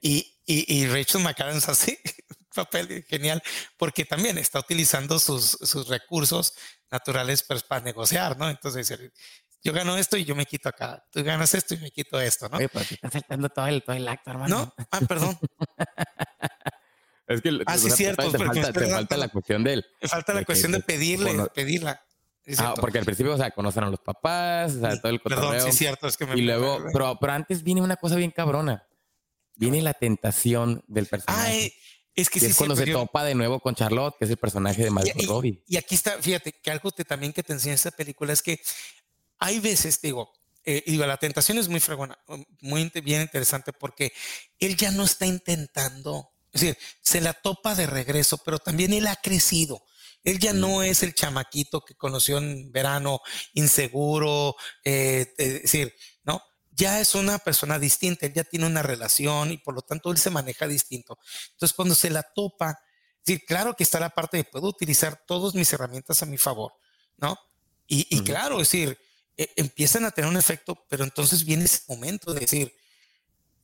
[0.00, 1.98] Y, y, y, Rachel McAdams así,
[2.54, 3.42] papel genial,
[3.76, 6.54] porque también está utilizando sus, sus recursos
[6.90, 8.48] naturales pues, para negociar, ¿no?
[8.48, 8.90] Entonces,
[9.62, 11.04] yo gano esto y yo me quito acá.
[11.10, 12.56] Tú ganas esto y me quito esto, ¿no?
[12.56, 14.58] Oye, pero te estás saltando todo el, todo el acto, hermano.
[14.58, 15.38] No, ah, perdón.
[17.26, 18.30] es que ah, sí, cierto.
[18.30, 19.86] Te, falta, te falta, la cuestión de él.
[20.00, 22.05] Te falta la cuestión de pedirle, pedirla.
[22.58, 25.50] Ah, porque al principio, o sea, conocen a los papás, o sea, todo el cotorreo.
[25.50, 28.30] Perdón, sí, cierto, es que me Y luego, pero, pero antes viene una cosa bien
[28.30, 28.86] cabrona.
[29.56, 31.42] Viene la tentación del personaje.
[31.42, 31.74] Ay,
[32.14, 34.84] es que, sí, es cuando se topa de nuevo con Charlotte, que es el personaje
[34.84, 35.62] de Margot Robbie.
[35.66, 38.60] Y aquí está, fíjate, que algo te, también que te enseña esta película es que
[39.38, 40.32] hay veces, digo,
[40.64, 42.18] eh, digo, la tentación es muy fregona,
[42.60, 44.12] muy bien interesante porque
[44.58, 49.06] él ya no está intentando, es decir, se la topa de regreso, pero también él
[49.06, 49.85] ha crecido.
[50.26, 53.20] Él ya no es el chamaquito que conoció en verano,
[53.54, 56.42] inseguro, eh, es decir, ¿no?
[56.72, 60.18] Ya es una persona distinta, él ya tiene una relación y por lo tanto él
[60.18, 61.16] se maneja distinto.
[61.52, 62.76] Entonces, cuando se la topa,
[63.24, 66.72] decir, claro que está la parte de puedo utilizar todas mis herramientas a mi favor,
[67.18, 67.38] ¿no?
[67.86, 68.98] Y, y claro, es decir,
[69.36, 72.74] e, empiezan a tener un efecto, pero entonces viene ese momento de decir,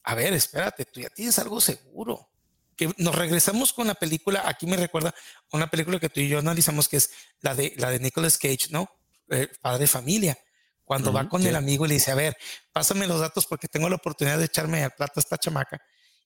[0.04, 2.31] a ver, espérate, tú ya tienes algo seguro.
[2.76, 5.14] Que nos regresamos con la película, aquí me recuerda
[5.52, 8.68] una película que tú y yo analizamos, que es la de, la de Nicolas Cage,
[8.70, 8.88] ¿no?
[9.30, 10.38] Eh, padre de familia.
[10.84, 12.36] Cuando va con el amigo y le dice, a ver,
[12.72, 15.80] pásame los datos porque tengo la oportunidad de echarme al plato a esta chamaca.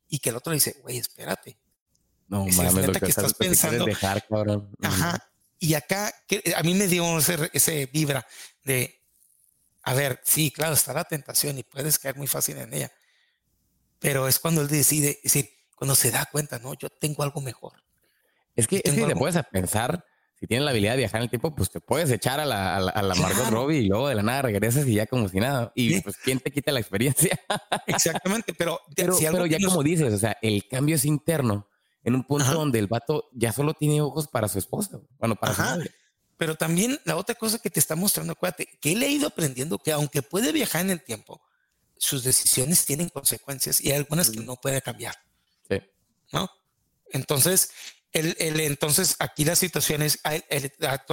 [0.09, 1.59] Y que el otro le dice, güey, espérate.
[2.29, 3.85] No, mames, lo que, estás pensando.
[3.85, 4.71] Dejar, cabrón.
[4.83, 5.19] Ajá.
[5.59, 8.27] Y acá, que a mí me dio ese, ese vibra
[8.65, 9.01] de,
[9.83, 12.93] a ver, sí, claro, está la tentación y puedes caer muy fácil en ella.
[14.01, 17.41] Pero es cuando él decide, es decir, cuando se da cuenta, no, yo tengo algo
[17.41, 17.75] mejor.
[18.57, 21.31] Es que, es que te puedes pensar, si tienes la habilidad de viajar en el
[21.31, 24.23] tiempo, pues te puedes echar a la, a la, Margot Robbie y luego de la
[24.23, 25.71] nada regresas y ya como si nada.
[25.75, 27.39] Y pues, ¿quién te quita la experiencia?
[27.87, 31.69] Exactamente, pero, pero, ya como dices, o sea, el cambio es interno
[32.03, 35.55] en un punto donde el vato ya solo tiene ojos para su esposa, bueno, para
[35.55, 35.91] su madre.
[36.39, 39.79] Pero también la otra cosa que te está mostrando, acuérdate, que él ha ido aprendiendo
[39.79, 41.41] que aunque puede viajar en el tiempo,
[41.99, 45.17] sus decisiones tienen consecuencias y hay algunas que no puede cambiar.
[47.11, 47.71] Entonces,
[48.13, 50.21] él, entonces aquí la situación es,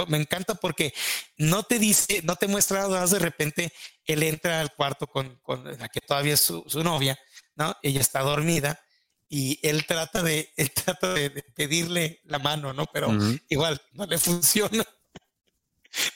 [0.08, 0.94] me encanta porque
[1.36, 3.72] no te dice, no te muestra nada de repente,
[4.06, 5.40] él entra al cuarto con,
[5.78, 7.18] la que todavía es su, novia,
[7.56, 7.76] ¿no?
[7.82, 8.80] Ella está dormida
[9.28, 12.86] y él trata de, él trata de, pedirle la mano, ¿no?
[12.86, 13.12] Pero
[13.48, 14.84] igual no le funciona.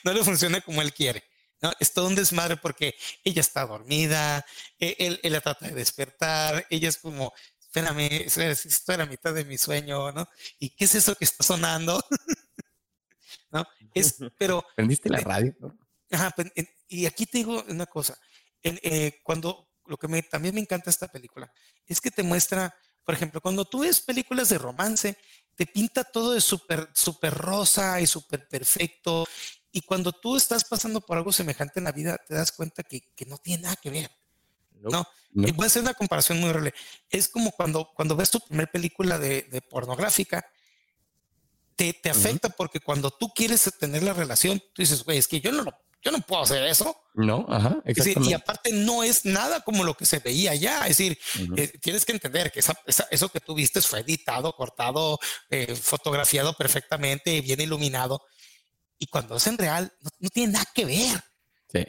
[0.03, 1.23] no le funciona como él quiere.
[1.61, 1.71] ¿no?
[1.79, 4.45] Es todo un desmadre porque ella está dormida,
[4.79, 7.33] e, él, él, la trata de despertar, ella es como,
[7.71, 10.27] espérame, esto era mitad de mi sueño, ¿no?
[10.57, 12.03] ¿Y qué es eso que está sonando?
[13.51, 13.65] ¿No?
[13.93, 14.65] Es, pero...
[14.75, 15.53] ¿Prendiste la radio?
[16.11, 16.51] Ajá, pues,
[16.87, 18.17] y aquí te digo una cosa,
[18.63, 21.51] eh, cuando lo que me, también me encanta esta película
[21.85, 25.17] es que te muestra, por ejemplo, cuando tú ves películas de romance,
[25.55, 29.27] te pinta todo de súper, súper rosa y súper perfecto
[29.71, 33.01] y cuando tú estás pasando por algo semejante en la vida, te das cuenta que,
[33.15, 34.09] que no tiene nada que ver.
[34.81, 36.73] No, Y voy a hacer una comparación muy real.
[37.09, 40.45] Es como cuando, cuando ves tu primera película de, de pornográfica,
[41.75, 45.39] te, te afecta porque cuando tú quieres tener la relación, tú dices, güey, es que
[45.39, 45.63] yo no,
[46.01, 46.95] yo no puedo hacer eso.
[47.13, 50.81] No, ajá, y aparte no es nada como lo que se veía ya.
[50.87, 51.17] Es decir,
[51.57, 52.61] eh, tienes que entender que
[53.11, 58.21] eso que tú viste fue editado, cortado, eh, fotografiado perfectamente, bien iluminado
[58.99, 61.23] y cuando es en real no, tiene nada que ver.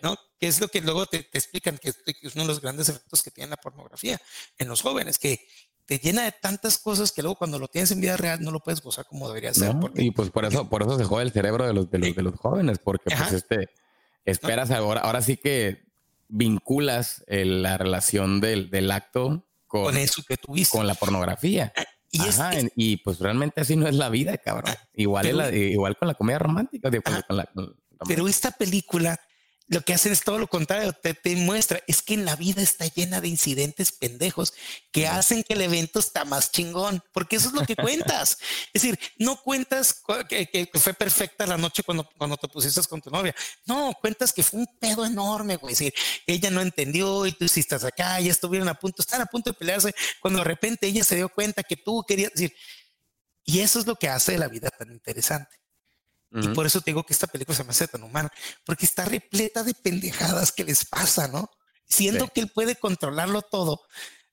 [0.02, 0.16] ¿no?
[0.40, 3.30] Que es lo que luego te, explican que, es uno de los grandes efectos que
[3.30, 4.20] tiene la pornografía
[4.58, 5.46] en los jóvenes, que
[5.84, 8.60] te llena de tantas cosas que luego cuando lo tienes en vida real no lo
[8.60, 9.74] puedes gozar como debería ser.
[9.96, 12.22] y pues por eso, por eso se jode el cerebro de los, de los, de
[12.22, 13.68] los jóvenes, porque pues este,
[14.24, 15.84] esperas ahora, ahora sí que
[16.28, 20.76] vinculas la relación del, del acto con, eso que tuviste.
[20.76, 21.72] Con la pornografía.
[22.18, 24.74] Ah, y, pues realmente así no es la vida, cabrón.
[24.76, 26.90] Ah, igual, igual con la comedia romántica.
[28.06, 29.20] pero esta película
[29.70, 32.60] lo que hacen es todo lo contrario, te, te, muestra, es que en la vida
[32.60, 34.52] está llena de incidentes pendejos
[34.90, 38.36] que hacen que el evento está más chingón, porque eso es lo que cuentas.
[38.72, 43.10] es decir, no cuentas que, fue perfecta la noche cuando, cuando te pusiste con tu
[43.10, 43.32] novia,
[43.64, 45.94] no, cuentas que fue un pedo enorme, güey, es decir,
[46.26, 49.54] ella no entendió y tú hiciste acá, ya estuvieron a punto, están a punto de
[49.54, 52.52] pelearse, cuando de repente ella se dio cuenta que tú querías decir,
[53.44, 55.59] y eso es lo que hace la vida tan interesante
[56.32, 58.30] Y por eso te digo que esta película se me hace tan humana,
[58.64, 61.50] porque está repleta de pendejadas que les pasa, ¿no?
[61.86, 63.82] Siendo que él puede controlarlo todo,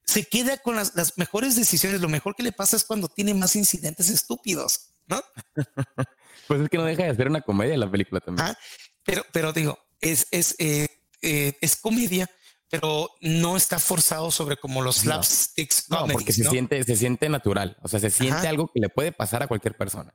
[0.08, 2.00] se queda con las, mejores decisiones.
[2.00, 5.20] Lo mejor que le pasa es cuando tiene más incidentes estúpidos, ¿no?
[6.46, 8.48] pues es que no deja de ser una comedia la película también.
[8.48, 8.58] Ah,
[9.04, 10.88] pero, pero digo, es, es, eh,
[11.20, 12.30] eh, es comedia,
[12.70, 15.90] pero no está forzado sobre como los slapsticks.
[15.90, 17.76] No, porque se siente, se siente natural.
[17.82, 20.14] O sea, se siente algo que le puede pasar a cualquier persona.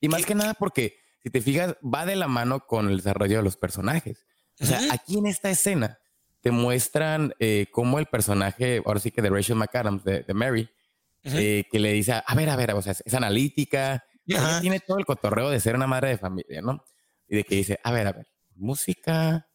[0.00, 3.38] Y más que nada porque si te fijas, va de la mano con el desarrollo
[3.38, 4.26] de los personajes.
[4.60, 5.98] O sea, aquí en esta escena
[6.40, 10.68] te muestran eh, cómo el personaje, ahora sí que de Rachel McAdams, de, Mary,
[11.24, 14.04] eh, que le dice, a ver, a ver, o sea, es, analítica,
[14.60, 16.84] tiene todo el cotorreo de ser una madre de familia, ¿no?
[17.28, 19.48] Y de que dice, a ver, a ver, música,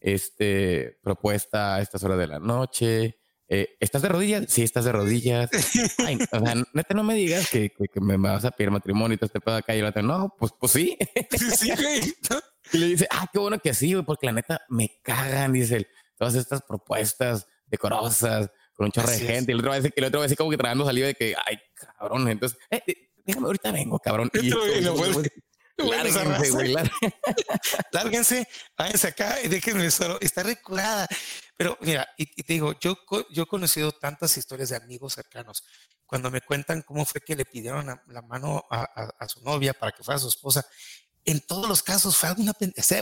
[0.00, 4.44] este, propuesta a estas horas de la noche, eh, ¿estás de rodillas?
[4.48, 5.50] Sí, estás de rodillas.
[6.06, 9.26] Ay, o sea, neta, no me digas que, me vas a pedir matrimonio y todo
[9.26, 9.74] este pedo acá.
[9.74, 10.98] Y el otro, no, pues, pues sí.
[11.56, 11.72] sí
[12.72, 15.88] y le dice, ah, qué bueno que sí, güey, porque la neta me cagan, dice
[16.16, 19.52] todas estas propuestas decorosas con un chorro de gente.
[19.52, 20.84] Y el otro va a decir que el otro va a decir como que tragando
[20.84, 22.28] saliva de que, ay, cabrón.
[22.28, 24.30] Entonces, eh, eh, déjame, ahorita vengo, cabrón.
[24.34, 24.50] Y,
[25.78, 26.74] Lárguense, güey.
[27.92, 30.18] Lárguense, váyanse acá y déjenme solo.
[30.20, 31.06] Está recurada.
[31.56, 32.96] Pero mira, y, te digo, yo,
[33.30, 35.64] yo he conocido tantas historias de amigos cercanos.
[36.06, 38.82] Cuando me cuentan cómo fue que le pidieron la, mano a,
[39.18, 40.66] a, su novia para que fuera su esposa,
[41.24, 42.54] en todos los casos fue alguna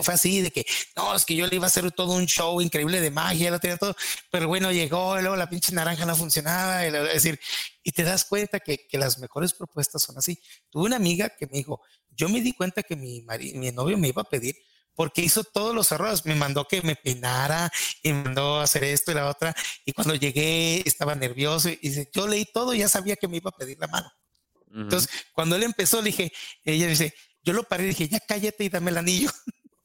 [0.03, 2.61] fue así de que no, es que yo le iba a hacer todo un show
[2.61, 3.95] increíble de magia, lo tenía todo,
[4.31, 7.39] pero bueno, llegó, y luego la pinche naranja no funcionaba, es decir,
[7.83, 10.41] y te das cuenta que, que, las mejores propuestas son así.
[10.71, 13.25] Tuve una amiga que me dijo, yo me di cuenta que mi,
[13.55, 14.57] mi novio me iba a pedir
[14.97, 17.71] porque hizo todos los errores, me mandó que me peinara
[18.03, 21.77] y me mandó a hacer esto y la otra, y cuando llegué estaba nervioso y
[21.77, 24.11] dice, yo leí todo y ya sabía que me iba a pedir la mano.
[24.75, 26.33] Entonces, cuando él empezó, le dije,
[26.65, 27.15] ella dice,
[27.47, 29.31] yo lo paré y dije, ya cállate y dame el anillo.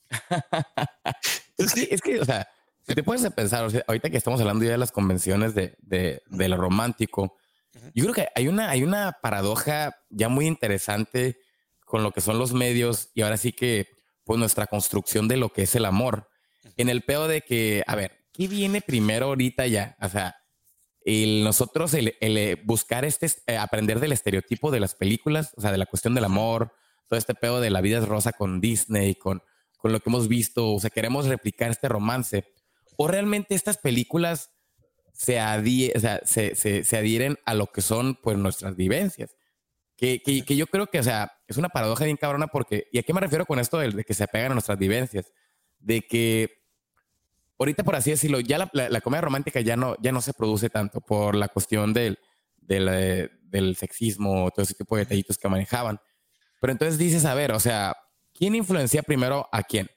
[1.57, 2.47] es, que, o sea,
[2.85, 6.57] si te puedes pensar, ahorita que estamos hablando ya de las convenciones de, de, lo
[6.57, 7.37] romántico,
[7.93, 11.37] yo creo que hay una, hay una paradoja ya muy interesante
[11.85, 13.89] con lo que son los medios y ahora sí que
[14.23, 16.29] pues nuestra construcción de lo que es el amor.
[16.77, 19.95] En el peo de que, a ver, ¿qué viene primero ahorita ya?
[20.01, 20.35] O sea,
[21.05, 25.71] el nosotros el, el buscar este, eh, aprender del estereotipo de las películas, o sea,
[25.71, 26.73] de la cuestión del amor,
[27.11, 29.43] todo este pedo de la vida es rosa con Disney, con,
[29.75, 32.45] con lo que hemos visto, o sea, queremos replicar este romance,
[32.95, 34.51] o realmente estas películas
[35.11, 35.35] se,
[36.23, 39.35] se, adhieren a lo que son pues nuestras vivencias.
[39.97, 43.03] Que, que, yo creo que, o sea, es una paradoja bien cabrona porque, ¿y a
[43.03, 45.33] qué me refiero con esto de, que se apegan a nuestras vivencias?
[45.79, 46.49] De que
[47.59, 51.01] ahorita, por así decirlo, ya la, comedia romántica ya no, ya no se produce tanto
[51.01, 52.19] por la cuestión del,
[52.55, 55.99] del, del sexismo, todo ese tipo de detallitos que manejaban.
[56.61, 57.97] Pero entonces dices, a ver, o sea,
[58.33, 59.89] ¿quién influencia primero a quién?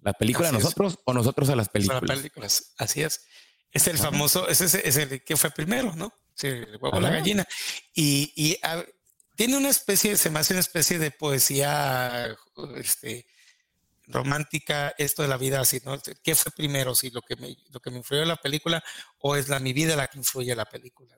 [0.00, 2.02] ¿La película a nosotros o nosotros a las películas?
[2.02, 3.24] Las películas, así es.
[3.70, 6.12] Es el famoso, ese es, el que fue primero, ¿no?
[6.34, 7.46] Sí, el huevo la gallina.
[7.94, 8.58] Y,
[9.36, 12.36] tiene una especie, se me hace una especie de poesía
[12.76, 13.24] este,
[14.08, 15.96] romántica, esto de la vida así, ¿no?
[16.24, 16.96] ¿Qué fue primero?
[16.96, 18.82] Si lo que me, lo que me influyó en la película
[19.18, 21.16] o es la mi vida la que influye en la película,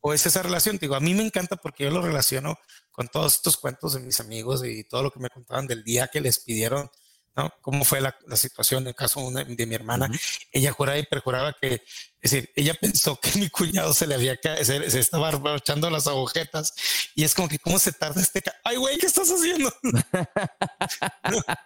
[0.00, 2.58] O es esa relación, digo, a mí me encanta porque yo lo relaciono
[2.90, 6.08] con todos estos cuentos de mis amigos y todo lo que me contaban del día
[6.08, 6.90] que les pidieron,
[7.36, 7.52] ¿no?
[7.60, 10.10] Cómo fue la, situación en el caso de mi hermana.
[10.52, 11.82] Ella juraba y perjuraba que,
[12.20, 16.06] es decir, ella pensó que mi cuñado se le había caído, se, estaba echando las
[16.06, 16.74] agujetas
[17.14, 18.42] y es como que, ¿cómo se tarda este?
[18.64, 19.72] Ay, güey, ¿qué estás haciendo?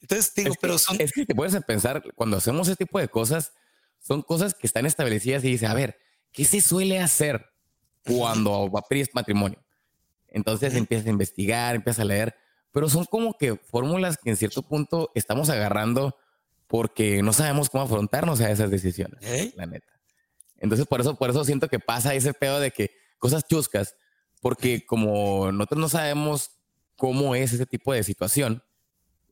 [0.00, 1.00] Entonces digo, pero son.
[1.00, 3.52] Es que te puedes pensar, cuando hacemos ese tipo de cosas,
[4.00, 5.98] son cosas que están establecidas y dice, a ver,
[6.32, 7.46] ¿qué se suele hacer
[8.04, 9.62] cuando pedir matrimonio?
[10.28, 12.34] Entonces empiezas a investigar, empiezas a leer,
[12.72, 16.16] pero son como que fórmulas que en cierto punto estamos agarrando
[16.66, 19.20] porque no sabemos cómo afrontarnos a esas decisiones,
[19.56, 19.92] la neta.
[20.56, 23.94] Entonces por eso, por eso siento que pasa ese pedo de que cosas chuscas,
[24.40, 26.50] porque como nosotros no sabemos
[26.96, 28.62] cómo es ese tipo de situación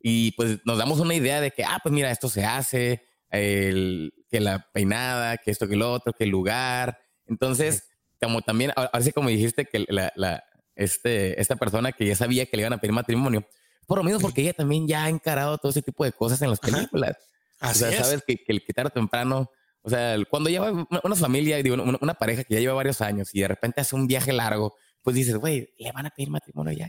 [0.02, 4.12] y pues nos damos una idea de que, ah, pues mira, esto se hace, el,
[4.30, 6.98] que la peinada, que esto, que lo otro, que el lugar.
[7.26, 7.84] Entonces,
[8.20, 10.44] como también, ahora sí como dijiste que la,
[10.76, 13.46] este, esta persona que ya sabía que le iban a pedir matrimonio.
[13.86, 16.50] Por lo mismo, porque ella también ya ha encarado todo ese tipo de cosas en
[16.50, 17.16] las películas.
[17.58, 19.50] Así o sea, sabes que, que el quitar temprano,
[19.82, 23.40] o sea, cuando lleva una, familia, digo, una, pareja que ya lleva varios años y
[23.40, 26.88] de repente hace un viaje largo, pues dices, güey, le van a pedir matrimonio ya.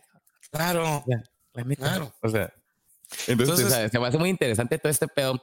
[0.52, 1.04] Claro.
[1.78, 2.14] claro.
[2.22, 2.54] O sea,
[3.28, 5.42] entonces, se me hace muy interesante todo este pedo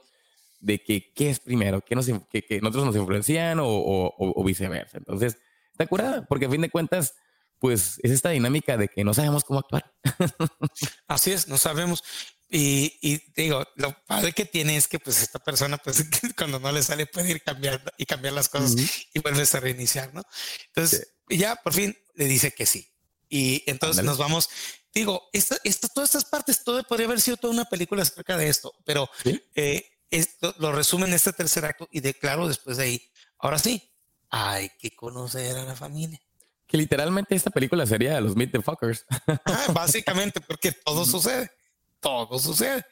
[0.59, 4.97] de que qué es primero, que, nos, que, nosotros nos influencian o, o, o, viceversa.
[4.97, 5.37] Entonces,
[5.71, 7.15] está curada, porque a fin de cuentas,
[7.59, 9.93] pues es esta dinámica de que no sabemos cómo actuar.
[11.07, 12.03] Así es, no sabemos.
[12.51, 16.03] Y, digo, lo padre que tiene es que pues esta persona, pues
[16.37, 18.75] cuando no le sale puede ir cambiando y cambiar las cosas
[19.13, 20.23] y vuelves a reiniciar, ¿no?
[20.67, 22.91] Entonces, ya por fin le dice que sí.
[23.29, 24.49] Y entonces nos vamos,
[24.91, 25.57] digo, esta,
[25.93, 29.07] todas estas partes, todo podría haber sido toda una película acerca de esto, pero
[29.53, 33.91] eh, esto lo resume en este tercer acto y declaro después de ahí, ahora sí,
[34.29, 36.19] hay que conocer a la familia.
[36.67, 39.05] Que literalmente esta película sería los Meet the Fuckers.
[39.73, 41.51] básicamente, porque todo sucede
[41.99, 42.85] todo sucede.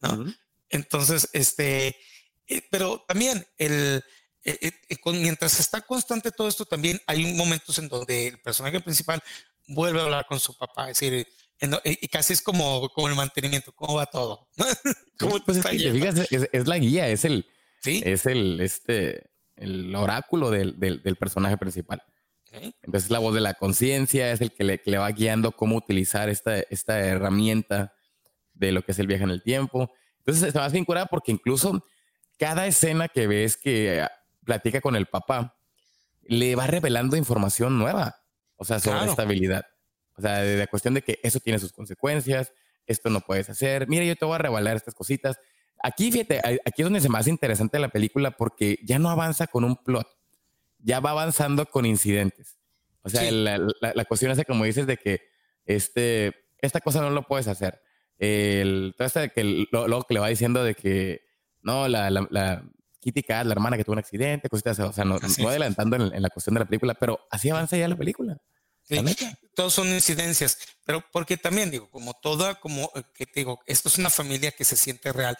[0.00, 0.32] ¿no?
[0.68, 1.96] Entonces, este,
[2.46, 4.04] eh, pero también el,
[4.44, 9.22] eh, eh, mientras está constante todo esto, también hay momentos en donde el personaje principal
[9.66, 11.26] vuelve a hablar con su papá, es decir,
[11.84, 14.48] y casi es como, como el mantenimiento, cómo va todo.
[15.44, 15.64] pues es,
[16.66, 17.46] la guía, es el,
[17.80, 18.02] ¿Sí?
[18.04, 22.02] es el, este, el oráculo del, del, personaje principal.
[22.82, 25.76] Entonces la voz de la conciencia es el que le, que le, va guiando cómo
[25.76, 27.94] utilizar esta, esta herramienta
[28.54, 29.92] de lo que es el viaje en el tiempo.
[30.18, 31.84] Entonces está más bien curada porque incluso
[32.38, 34.06] cada escena que ves que
[34.44, 35.56] platica con el papá
[36.22, 38.16] le va revelando información nueva,
[38.56, 39.64] o sea, sobre esta habilidad.
[40.16, 42.52] O sea, de la cuestión de que eso tiene sus consecuencias,
[42.86, 43.88] esto no puedes hacer.
[43.88, 45.38] Mira, yo te voy a revelar estas cositas.
[45.82, 49.46] Aquí, fíjate, aquí es donde se me hace interesante la película porque ya no avanza
[49.46, 50.06] con un plot,
[50.78, 52.58] ya va avanzando con incidentes.
[53.02, 55.22] O sea, la, la, cuestión es como dices de que
[55.64, 57.80] este, esta cosa no lo puedes hacer
[58.20, 61.22] el, todo este que luego que le va diciendo de que
[61.62, 62.62] no, la, la, la,
[63.00, 66.20] Kitty Cat, la hermana que tuvo un accidente, cositas, o sea, no, no adelantando en,
[66.22, 68.36] la cuestión de la película, pero así avanza ya la película.
[68.90, 73.60] Sí, todos son incidencias, pero porque también digo, como toda, como eh, que te digo,
[73.66, 75.38] esto es una familia que se siente real,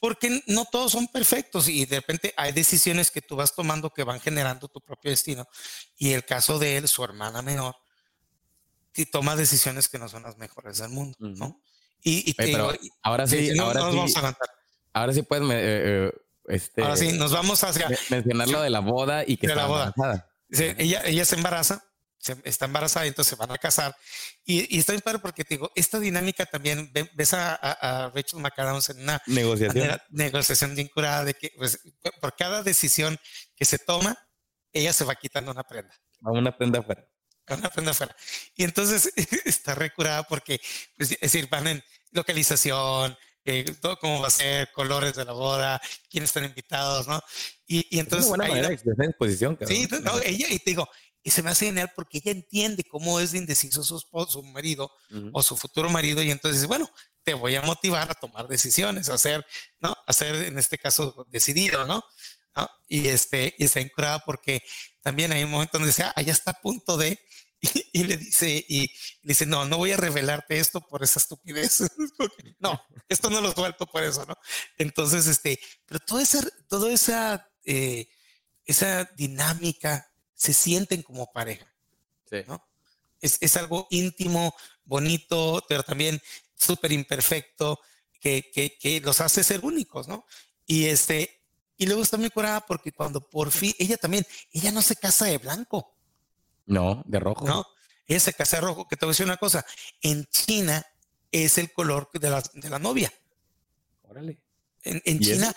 [0.00, 4.02] porque no todos son perfectos y de repente hay decisiones que tú vas tomando que
[4.02, 5.46] van generando tu propio destino.
[5.96, 7.76] Y el caso de él, su hermana menor,
[8.94, 11.62] y toma decisiones que no son las mejores del mundo, ¿no?
[12.02, 12.34] Y,
[13.02, 14.14] ahora sí, ahora sí,
[14.94, 16.12] ahora sí puedes, eh, eh,
[16.48, 19.66] este, ahora sí, nos vamos hacia mencionar lo de la boda y que de la
[19.66, 19.94] boda.
[20.50, 21.84] ella, ella se embaraza,
[22.44, 23.96] está embarazada y entonces se van a casar.
[24.44, 28.40] Y, y está bien padre porque te digo, esta dinámica también ves a, a, Rachel
[28.40, 31.80] McAdams en una negociación, negociación de incurada de que pues,
[32.20, 33.18] por cada decisión
[33.56, 34.16] que se toma,
[34.72, 35.94] ella se va quitando una prenda.
[36.20, 37.06] una prenda afuera
[37.54, 38.14] una prenda afuera.
[38.54, 39.12] Y entonces
[39.44, 40.60] está recurada porque,
[40.96, 45.32] pues, es decir, van en localización, eh, todo cómo va a ser, colores de la
[45.32, 47.20] boda, quiénes están invitados, ¿no?
[47.66, 48.26] Y, y entonces.
[48.26, 49.58] Es una buena manera de exposición.
[49.66, 50.88] Sí, no, ella, y te digo,
[51.22, 54.42] y se me hace genial porque ella entiende cómo es de indeciso su esposo, su
[54.42, 54.90] marido
[55.32, 56.88] o su futuro marido, y entonces, bueno,
[57.22, 59.44] te voy a motivar a tomar decisiones, a ser,
[59.80, 59.94] ¿no?
[60.06, 62.02] A ser, en este caso, decidido, ¿no?
[62.88, 64.62] Y, este, y está incurada porque
[65.02, 67.18] también hay un momento donde dice, ah, ya está a punto de,
[67.92, 68.88] y, le dice, y
[69.22, 71.82] le dice, no, no voy a revelarte esto por esa estupidez.
[72.58, 74.34] no, esto no lo suelto por eso, ¿no?
[74.78, 78.08] Entonces, este, pero toda esa, toda esa, eh,
[78.64, 80.09] esa dinámica
[80.40, 81.70] se sienten como pareja,
[82.46, 82.66] ¿no?
[83.20, 86.18] Es, es, algo íntimo, bonito, pero también
[86.54, 87.78] súper imperfecto,
[88.18, 90.24] que, que, que, los hace ser únicos, ¿no?
[90.64, 91.42] Y este,
[91.76, 95.26] y luego está muy curada porque cuando por fin, ella también, ella no se casa
[95.26, 95.94] de blanco.
[96.64, 97.46] No, de rojo.
[97.46, 97.66] No,
[98.06, 99.66] ese casa rojo, que te voy a decir una cosa,
[100.00, 100.82] en China
[101.30, 103.12] es el color de la, de la novia.
[104.04, 104.40] Órale.
[104.84, 105.54] En, China,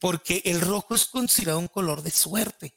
[0.00, 2.74] porque el rojo es considerado un color de suerte.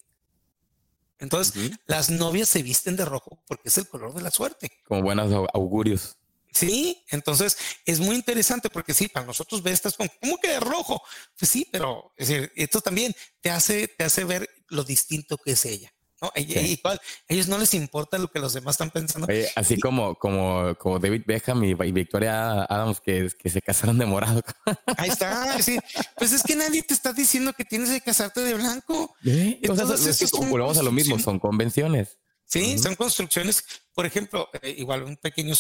[1.20, 4.72] Entonces, las novias se visten de rojo porque es el color de la suerte.
[4.86, 6.18] Como buenos augurios.
[6.52, 10.60] Sí, entonces es muy interesante porque sí, para nosotros ves estás como, ¿cómo que de
[10.60, 11.04] rojo?
[11.38, 15.52] Pues sí, pero es decir, esto también te hace, te hace ver lo distinto que
[15.52, 15.94] es ella.
[16.22, 16.32] ¿No?
[16.36, 19.28] Igual, ellos no les importa lo que los demás están pensando.
[19.56, 24.42] así como, como, como David Beckham y, Victoria Adams que, que se casaron de morado.
[24.98, 25.80] Ahí está, sí.
[26.18, 29.16] Pues es que nadie te está diciendo que tienes que casarte de blanco.
[29.24, 32.18] Entonces, volvemos a lo mismo, son convenciones.
[32.48, 33.64] Sí, son construcciones.
[33.94, 35.54] Por ejemplo, eh, igual un pequeño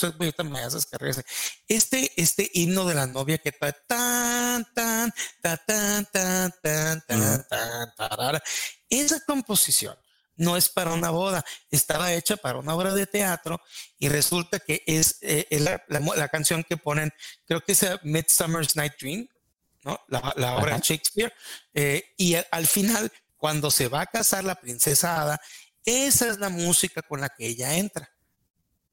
[0.46, 1.22] me haces carreras.
[1.68, 7.46] Este, este himno de la novia que está tan, tan, tan, tan, tan, tan, tan,
[7.50, 8.42] tan, tan,
[8.90, 9.98] esa composición
[10.38, 13.62] no es para una boda, estaba hecha para una obra de teatro
[13.98, 17.12] y resulta que es, eh, la, canción que ponen,
[17.46, 19.28] creo que es Midsummer's Night Dream,
[19.84, 20.00] ¿no?
[20.08, 21.34] la, obra de Shakespeare,
[21.74, 25.42] eh, y al final, cuando se va a casar la princesa Ada,
[25.86, 28.10] esa es la música con la que ella entra.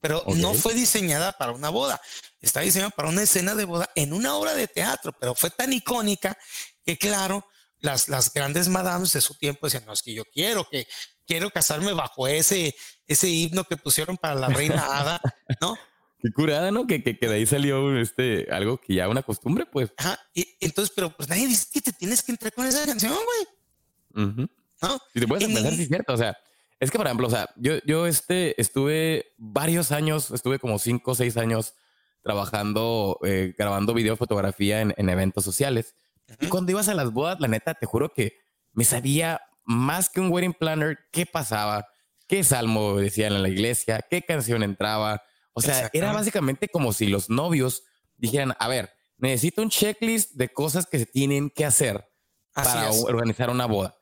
[0.00, 2.00] Pero no fue diseñada para una boda,
[2.40, 5.72] está diseñada para una escena de boda en una obra de teatro, pero fue tan
[5.72, 6.36] icónica
[6.84, 10.68] que claro, las, las grandes madames de su tiempo decían, no, es que yo quiero
[10.68, 10.86] que
[11.26, 12.74] quiero casarme bajo ese,
[13.06, 15.20] ese himno que pusieron para la reina Ada,
[15.60, 15.76] ¿no?
[16.24, 16.86] Qué curada, ¿no?
[16.86, 19.92] Que, que, de ahí salió este, algo que ya una costumbre, pues.
[19.98, 20.18] Ajá.
[20.32, 24.48] Y, entonces, pero pues nadie dice que te tienes que entrar con esa canción, güey.
[24.80, 24.98] ¿No?
[25.12, 26.14] Si te puedes empezar, sí es cierto.
[26.14, 26.34] O sea,
[26.80, 31.10] es que, por ejemplo, o sea, yo, yo este, estuve varios años, estuve como cinco
[31.10, 31.74] o seis años
[32.22, 35.94] trabajando, eh, grabando video, fotografía en, en eventos sociales.
[36.40, 38.38] Y cuando ibas a las bodas, la neta, te juro que
[38.72, 41.86] me sabía más que un wedding planner qué pasaba,
[42.26, 45.22] qué salmo decían en la iglesia, qué canción entraba
[45.54, 47.84] o sea, era básicamente como si los novios
[48.16, 52.04] dijeran, a ver, necesito un checklist de cosas que se tienen que hacer
[52.52, 53.96] para organizar una boda.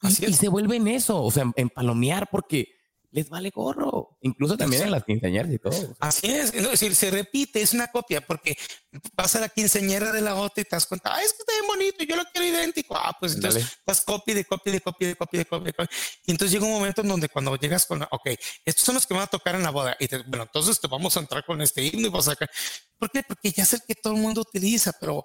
[0.00, 2.68] Así y, y, se vuelven eso, o sea, en palomear, porque
[3.10, 5.96] les vale gorro, incluso también en las quinceañeras y todo.
[5.98, 8.56] Así es, es decir, se repite, es una copia, porque
[9.14, 11.66] pasa la quinceañera de la otra y te das cuenta, ah, es que está bien
[11.66, 12.96] bonito, yo lo quiero idéntico.
[12.96, 15.88] Ah, pues entonces vas copia de copia de copia de copia de copia.
[16.26, 18.28] Y entonces llega un momento en donde cuando llegas con, ok,
[18.64, 19.96] estos son los que van a tocar en la boda.
[19.98, 22.50] Y bueno, entonces te vamos a entrar con este himno y vas a sacar.
[22.98, 23.22] ¿Por qué?
[23.22, 25.24] Porque ya es el que todo el mundo utiliza, pero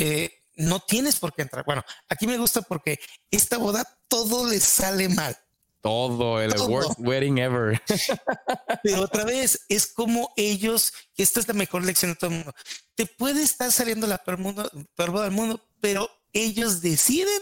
[0.00, 1.64] eh, no tienes por qué entrar.
[1.64, 5.36] Bueno, aquí me gusta porque esta boda todo le sale mal
[5.84, 7.78] todo, el worst wedding ever.
[8.82, 12.54] Pero otra vez, es como ellos, esta es la mejor lección de todo el mundo.
[12.94, 17.38] Te puede estar saliendo la peor, mundo, del mundo, pero ellos deciden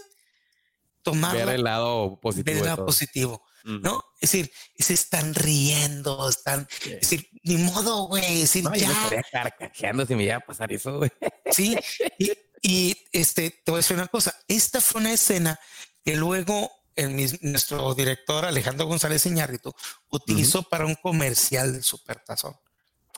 [1.03, 2.59] tomar el lado positivo.
[2.59, 3.45] el lado positivo.
[3.64, 4.03] ¿No?
[4.20, 8.88] Es decir, se están riendo, están, es decir, ni modo, güey, es decir, ya.
[8.88, 11.12] Yo estaría carcajeando si me iba a pasar eso, güey.
[11.53, 11.76] Sí,
[12.18, 15.61] y, y, este, te voy a decir una cosa, esta fue una escena
[16.05, 16.82] que luego
[17.43, 19.74] nuestro director Alejandro González Iñárritu
[20.11, 22.55] utilizó para un comercial del Supertazón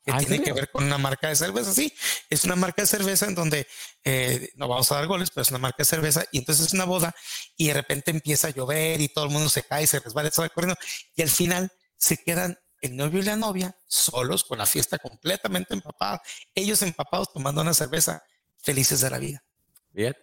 [0.04, 1.72] que ah, tiene que ver con una marca de cerveza.
[1.72, 1.92] Sí,
[2.28, 3.66] es una marca de cerveza en donde
[4.04, 6.72] eh, no vamos a dar goles, pero es una marca de cerveza y entonces es
[6.74, 7.14] una boda
[7.56, 10.46] y de repente empieza a llover y todo el mundo se cae, se resbala, está
[10.50, 10.78] corriendo
[11.16, 15.72] y al final se quedan el novio y la novia solos con la fiesta completamente
[15.72, 16.20] empapada,
[16.54, 18.22] ellos empapados tomando una cerveza,
[18.58, 19.42] felices de la vida.
[19.90, 20.14] Bien.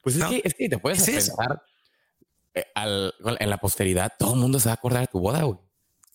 [0.00, 1.62] Pues es, que, es que te puedes pensar
[2.54, 5.58] eh, en la posteridad, todo el mundo se va a acordar de tu boda, güey.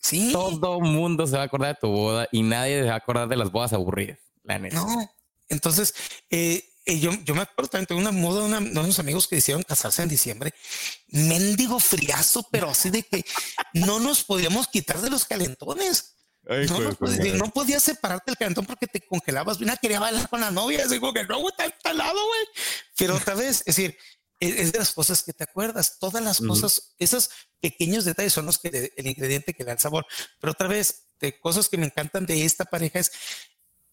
[0.01, 0.31] Sí.
[0.31, 2.97] Todo el mundo se va a acordar de tu boda y nadie se va a
[2.97, 4.75] acordar de las bodas aburridas, la neta.
[4.75, 5.11] No.
[5.49, 5.93] Entonces,
[6.29, 9.63] eh, eh, yo, yo, me acuerdo también de una moda de, unos amigos que decidieron
[9.63, 10.53] casarse en diciembre.
[11.07, 13.25] Mendigo friazo, pero así de que
[13.73, 16.15] no nos podíamos quitar de los calentones.
[16.43, 19.59] no, podía, no, podías separarte del calentón porque te congelabas.
[19.59, 22.41] Una quería bailar con la novia, así como que no, está al lado, güey.
[22.97, 23.97] Pero otra vez, es decir,
[24.39, 25.97] es de las cosas que te acuerdas.
[25.99, 27.29] Todas las cosas, esos
[27.59, 30.05] pequeños detalles son los que el ingrediente que da el sabor.
[30.39, 33.11] Pero otra vez, de cosas que me encantan de esta pareja es,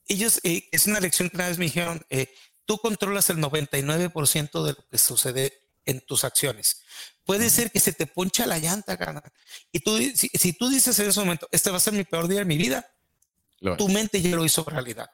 [0.06, 2.32] ellos, eh, es una lección que una vez me dijeron, eh,
[2.66, 5.52] tú controlas el 99% de lo que sucede
[5.86, 6.82] en tus acciones.
[7.24, 9.22] Puede ser que se te poncha la llanta, gana.
[9.72, 12.40] Y tú, si, tú dices en ese momento, este va a ser mi peor día
[12.40, 12.90] de mi vida,
[13.78, 15.10] tu mente ya lo hizo realidad.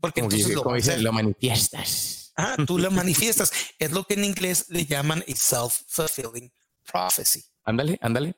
[0.00, 2.27] Porque entonces lo, lo manifiestas.
[2.38, 3.52] Ah, tú lo manifiestas.
[3.80, 6.52] Es lo que en inglés le llaman a self-fulfilling
[6.86, 7.44] prophecy.
[7.64, 8.36] Ándale, ándale.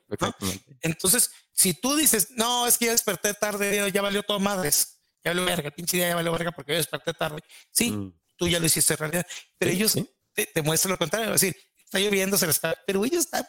[0.81, 5.31] Entonces, si tú dices, no, es que ya desperté tarde, ya valió todo madres, ya
[5.31, 7.41] valió verga, pinche día ya valió verga porque yo desperté tarde.
[7.69, 8.19] Sí, mm.
[8.35, 9.27] tú ya lo hiciste en realidad,
[9.57, 9.95] pero ellos
[10.33, 13.45] Te, muestran lo contrario, es decir, está lloviendo, se les está, pero ellos están.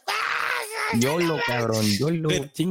[1.01, 2.29] Yo lo cabrón, yo lo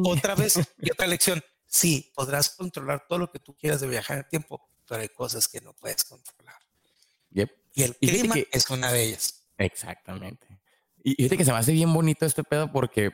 [0.10, 1.44] Otra vez, y otra lección.
[1.66, 5.10] Sí, podrás controlar todo lo que tú quieras de viajar en el tiempo, pero hay
[5.10, 6.62] cosas que no puedes controlar.
[7.74, 9.48] Y el clima es una de ellas.
[9.58, 10.48] Exactamente.
[11.04, 13.12] Y fíjate que se me hace bien bonito este pedo porque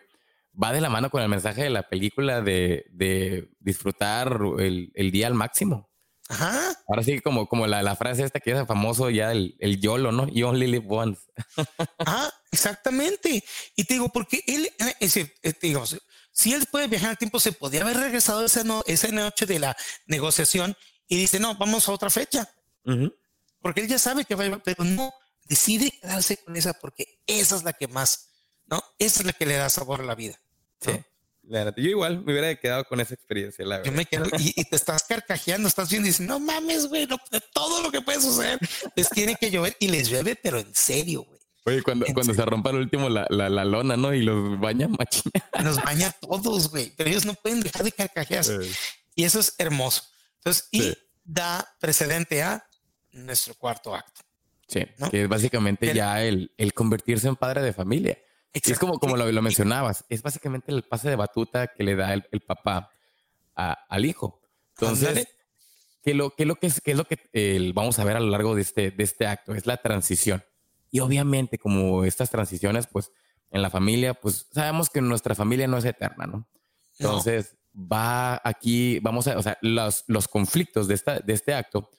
[0.61, 5.11] va de la mano con el mensaje de la película de, de disfrutar el, el,
[5.11, 5.89] día al máximo.
[6.29, 6.77] Ajá.
[6.87, 10.11] Ahora sí, como, como la, la frase esta que es famoso ya, el, el YOLO,
[10.11, 10.27] ¿no?
[10.27, 11.21] You only live once.
[11.99, 13.43] ah, exactamente.
[13.75, 15.97] Y te digo, porque él, eh, es decir, eh, digamos,
[16.31, 19.59] si él puede viajar al tiempo, se podía haber regresado esa, no, esa noche de
[19.59, 19.77] la
[20.07, 20.75] negociación
[21.07, 22.49] y dice, no, vamos a otra fecha
[23.61, 25.13] porque él ya sabe que va a ir, pero no
[25.45, 28.29] decide quedarse con esa porque esa es la que más,
[28.65, 28.83] ¿no?
[28.99, 30.39] Esa es la que le da sabor a la vida.
[30.81, 30.91] Sí.
[31.49, 33.91] Yo igual me hubiera quedado con esa experiencia, la verdad.
[33.91, 37.07] Yo me quedo y, te estás carcajeando, estás viendo y dices, no mames, güey,
[37.53, 38.59] todo lo que puede suceder
[38.95, 41.37] les tiene que llover y les llueve, pero en serio, güey.
[41.65, 44.13] Oye, cuando, cuando se rompa el último la, la, la, lona, ¿no?
[44.13, 45.43] Y los baña machina.
[45.61, 48.57] Nos baña todos, güey, pero ellos no pueden dejar de carcajearse.
[49.15, 50.03] Y eso es hermoso.
[50.37, 50.93] Entonces, y
[51.25, 52.65] da precedente a
[53.25, 54.21] nuestro cuarto acto.
[54.67, 58.17] Sí, que es básicamente ya el, el, convertirse en padre de familia.
[58.53, 62.13] Es como, como lo, lo, mencionabas, es básicamente el pase de batuta que le da
[62.13, 62.89] el, el papá
[63.55, 64.41] a, al hijo.
[64.79, 65.27] Entonces,
[66.03, 68.19] ¿qué, lo, qué, lo que es, qué es lo que el, vamos a ver a
[68.19, 69.53] lo largo de este, de este acto?
[69.53, 70.43] Es la transición.
[70.91, 73.11] Y obviamente, como estas transiciones, pues
[73.51, 76.47] en la familia, pues sabemos que nuestra familia no es eterna, ¿no?
[76.99, 81.89] Entonces, va aquí, vamos a, o sea, los, los conflictos de, esta, de este acto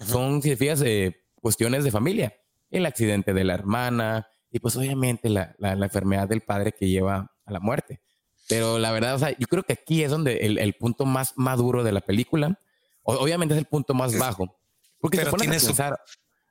[0.00, 2.34] son, si fijas, eh, cuestiones de familia.
[2.70, 7.32] El accidente de la hermana y pues obviamente la, la, enfermedad del padre que lleva
[7.44, 8.00] a la muerte.
[8.48, 11.34] Pero la verdad, o sea, yo creo que aquí es donde el, el punto más
[11.36, 12.58] maduro de la película,
[13.02, 14.56] obviamente es el punto más bajo,
[14.98, 16.00] porque te pones a pensar,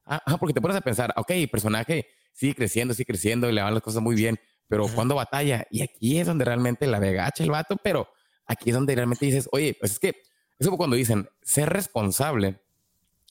[0.06, 3.74] ah, porque te pones a pensar, ok, personaje sigue creciendo, sigue creciendo y le van
[3.74, 7.52] las cosas muy bien, pero cuando batalla, y aquí es donde realmente la vegacha el
[7.52, 8.10] vato, pero
[8.46, 10.22] aquí es donde realmente dices, oye, pues es que
[10.60, 12.62] es como cuando dicen ser responsable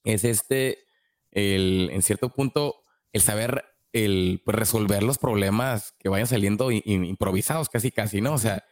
[0.04, 0.84] es este,
[1.32, 2.76] el, en cierto punto,
[3.12, 8.34] el saber el pues, resolver los problemas que vayan saliendo improvisados casi casi, ¿no?
[8.34, 8.64] O sea,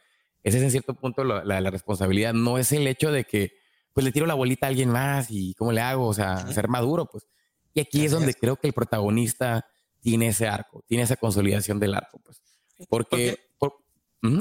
[0.43, 3.53] ese es en cierto punto la, la, responsabilidad, no es el hecho de que
[3.93, 6.67] pues le tiro la bolita a alguien más y cómo le hago, o sea, ser
[6.67, 7.25] maduro, pues.
[7.73, 9.65] Y aquí es donde creo que el protagonista
[10.01, 12.41] tiene ese arco, tiene esa consolidación del arco, pues.
[12.89, 13.39] Porque,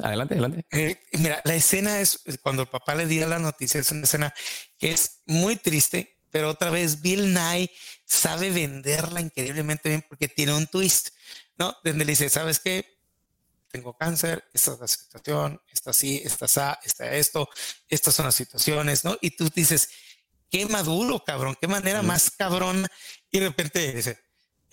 [0.02, 0.66] adelante, adelante.
[0.72, 4.34] Eh, mira, la escena es cuando el papá le dio la noticia, es una escena
[4.78, 7.70] que es muy triste, pero otra vez Bill Nye
[8.04, 11.10] sabe venderla increíblemente bien porque tiene un twist,
[11.56, 11.76] ¿no?
[11.84, 12.98] Donde le dice, ¿sabes qué?
[13.68, 17.48] Tengo cáncer, esta es la situación, está así, está así, está esto,
[17.88, 19.16] estas son las situaciones, ¿no?
[19.20, 19.90] Y tú dices,
[20.50, 22.86] qué maduro, cabrón, qué manera más cabrón.
[23.30, 24.18] Y de repente dice,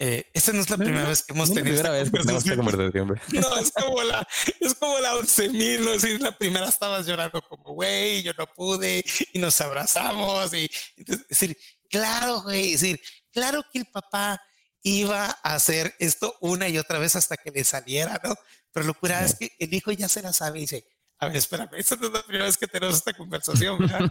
[0.01, 3.19] eh, esa no es la primera vez que hemos tenido esta, vez conversación.
[3.33, 4.25] No, es como la,
[4.61, 8.47] es como la once mil, no es la primera estabas llorando como, güey, yo no
[8.47, 11.57] pude, y nos abrazamos, y es decir,
[11.89, 14.41] claro, güey, es decir, claro que el papá
[14.83, 18.35] iba a hacer esto una y otra vez hasta que le saliera, ¿no?
[18.71, 20.85] Pero lo curada es que el hijo ya se la sabe y dice,
[21.17, 24.09] a ver, espérame, esta no es la primera vez que tenemos esta conversación, ¿verdad?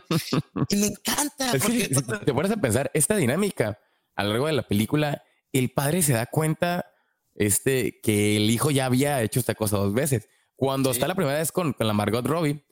[0.68, 1.53] y me encanta.
[1.53, 1.89] Porque...
[1.89, 3.78] te pones a pensar, esta dinámica
[4.14, 5.22] a lo largo de la película
[5.53, 6.86] el padre se da cuenta
[7.34, 10.28] este, que el hijo ya había hecho esta cosa dos veces.
[10.57, 12.64] Cuando está la primera vez con, la Margot Robbie,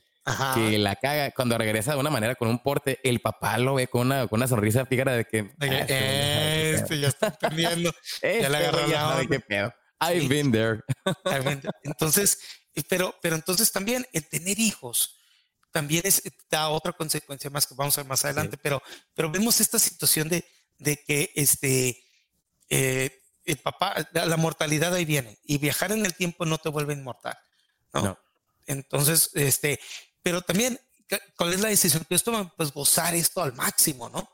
[0.55, 3.87] que la caga, cuando regresa de una manera con un porte, el papá lo ve
[3.87, 5.53] con una, con una sonrisa fíjara de que...
[5.61, 7.95] Ah, este, este ya está entendiendo.
[8.23, 9.73] ya le agarró la qué pedo.
[10.01, 10.81] I've been there.
[11.85, 12.41] Entonces,
[12.89, 15.17] pero, pero entonces también el tener hijos
[15.71, 18.83] también es, da otra consecuencia más que vamos a ver más adelante, pero,
[19.15, 20.45] pero vemos esta situación de,
[20.79, 22.03] de que este,
[22.69, 26.95] eh, el papá, la mortalidad ahí viene y viajar en el tiempo no te vuelve
[26.95, 27.37] inmortal.
[27.95, 28.19] ¿no?
[28.67, 29.79] Entonces, este,
[30.23, 30.79] pero también,
[31.37, 34.29] ¿cuál es la decisión que esto Pues gozar esto al máximo, ¿no?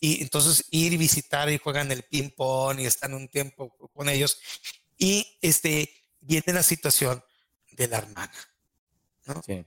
[0.00, 4.08] Y entonces ir y visitar y juegan el ping pong y están un tiempo con
[4.08, 4.38] ellos.
[4.96, 7.22] Y este, viene la situación
[7.72, 8.48] de la hermana,
[9.26, 9.42] ¿no?
[9.44, 9.64] Sí.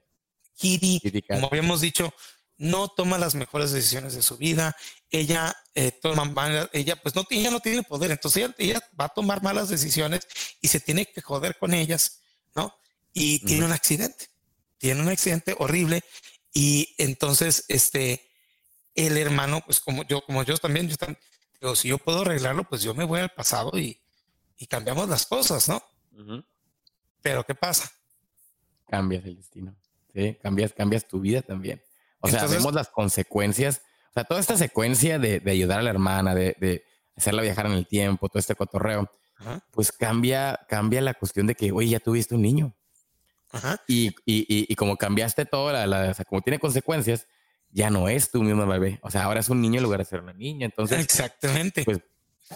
[0.55, 2.13] Kitty, como habíamos dicho,
[2.59, 4.75] no toma las mejores decisiones de su vida,
[5.09, 9.41] ella eh, toma ella pues no, ella no tiene poder, entonces ella, va a tomar
[9.41, 10.27] malas decisiones
[10.59, 12.21] y se tiene que joder con ellas,
[12.53, 12.75] ¿no?
[13.13, 14.27] Y tiene un accidente,
[14.77, 16.03] tiene un accidente horrible
[16.53, 18.29] y entonces este,
[18.93, 21.17] el hermano, pues como yo, como yo también, yo también,
[21.61, 24.01] digo, si yo puedo arreglarlo, pues yo me voy al pasado y,
[24.57, 25.81] y cambiamos las cosas, ¿no?
[27.21, 27.89] Pero ¿qué pasa?
[28.85, 29.73] Cambias el destino,
[30.13, 30.37] ¿sí?
[30.41, 31.81] Cambias, cambias tu vida también.
[32.19, 33.81] O sea, vemos las consecuencias.
[34.09, 36.83] O sea, toda esta secuencia de, de ayudar a la hermana, de, de,
[37.15, 39.11] hacerla viajar en el tiempo, todo este cotorreo,
[39.71, 42.75] pues cambia, cambia la cuestión de que, oye, ya tuviste un niño.
[43.51, 43.81] Ajá.
[43.87, 47.27] Y, y, y, como cambiaste todo, la, la, o sea, como tiene consecuencias,
[47.71, 48.99] ya no es tu mismo bebé.
[49.01, 50.65] O sea, ahora es un niño en lugar de ser una niña.
[50.65, 51.83] Entonces, exactamente.
[51.83, 51.99] Pues,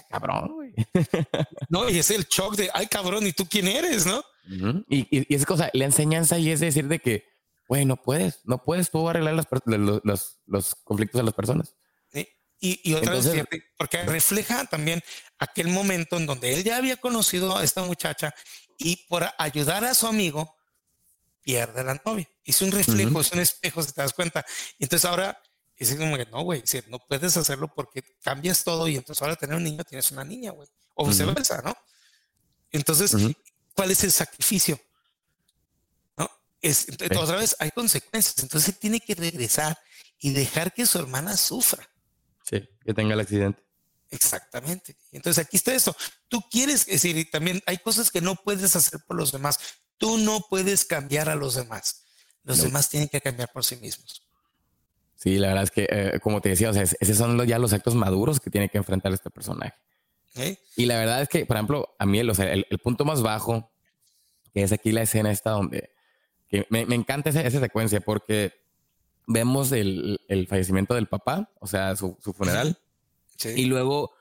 [0.09, 0.73] cabrón, güey.
[1.69, 4.23] No, y es el shock de, ay, cabrón, ¿y tú quién eres, no?
[4.89, 7.32] y, y, esa cosa, la enseñanza y es decir de que,
[7.67, 11.75] Güey, no puedes, no puedes tú arreglar los, los, conflictos de las personas.
[12.65, 13.45] Y, otra vez,
[13.77, 15.03] porque refleja también
[15.37, 18.33] aquel momento en donde él ya había conocido a esta muchacha
[18.77, 20.55] y por ayudar a su amigo
[21.41, 22.29] pierde la novia.
[22.45, 24.45] Es un reflejo, es un espejo, si te das cuenta.
[24.79, 25.37] Y entonces ahora
[25.75, 29.57] es como que no, güey, no puedes hacerlo porque cambias todo y entonces ahora tener
[29.57, 30.69] un niño tienes una niña, güey.
[30.93, 31.75] O viceversa, ¿no?
[32.71, 33.13] Entonces,
[33.75, 34.79] ¿cuál es el sacrificio?
[36.63, 36.87] Es,
[37.17, 39.77] Otra vez hay consecuencias, entonces tiene que regresar
[40.17, 41.87] y dejar que su hermana sufra.
[42.49, 43.61] Sí, que tenga el accidente.
[44.09, 44.95] Exactamente.
[45.11, 45.95] Entonces aquí está eso.
[46.29, 49.59] Tú quieres decir, y también hay cosas que no puedes hacer por los demás.
[49.97, 52.05] Tú no puedes cambiar a los demás.
[52.43, 54.21] Los demás tienen que cambiar por sí mismos.
[55.15, 57.73] Sí, la verdad es que, eh, como te decía, o sea, esos son ya los
[57.73, 59.73] actos maduros que tiene que enfrentar este personaje.
[60.75, 62.29] Y la verdad es que, por ejemplo, a mí el,
[62.69, 63.71] el, punto más bajo,
[64.53, 65.92] que es aquí la escena esta donde
[66.69, 68.53] me, encanta esa, secuencia porque
[69.27, 72.77] vemos el, fallecimiento del papá, o sea, su, funeral.
[73.55, 74.11] Y luego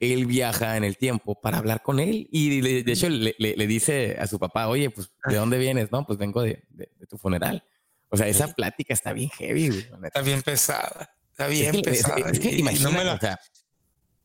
[0.00, 4.26] él viaja en el tiempo para hablar con él y de hecho le, dice a
[4.26, 5.92] su papá, oye, pues, ¿de dónde vienes?
[5.92, 6.64] No, pues vengo de,
[7.08, 7.64] tu funeral.
[8.08, 9.86] O sea, esa plática está bien heavy.
[10.04, 11.14] Está bien pesada.
[11.30, 12.30] Está bien pesada.
[12.30, 13.36] Es que, imagínate,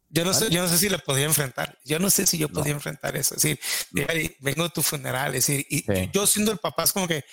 [0.10, 1.78] yo no sé, yo no sé si lo podía enfrentar.
[1.84, 3.36] Yo no sé si yo podía enfrentar eso.
[3.36, 3.60] Es decir,
[4.40, 5.36] vengo de tu funeral.
[5.36, 7.24] Es decir, y yo siendo el papá es como que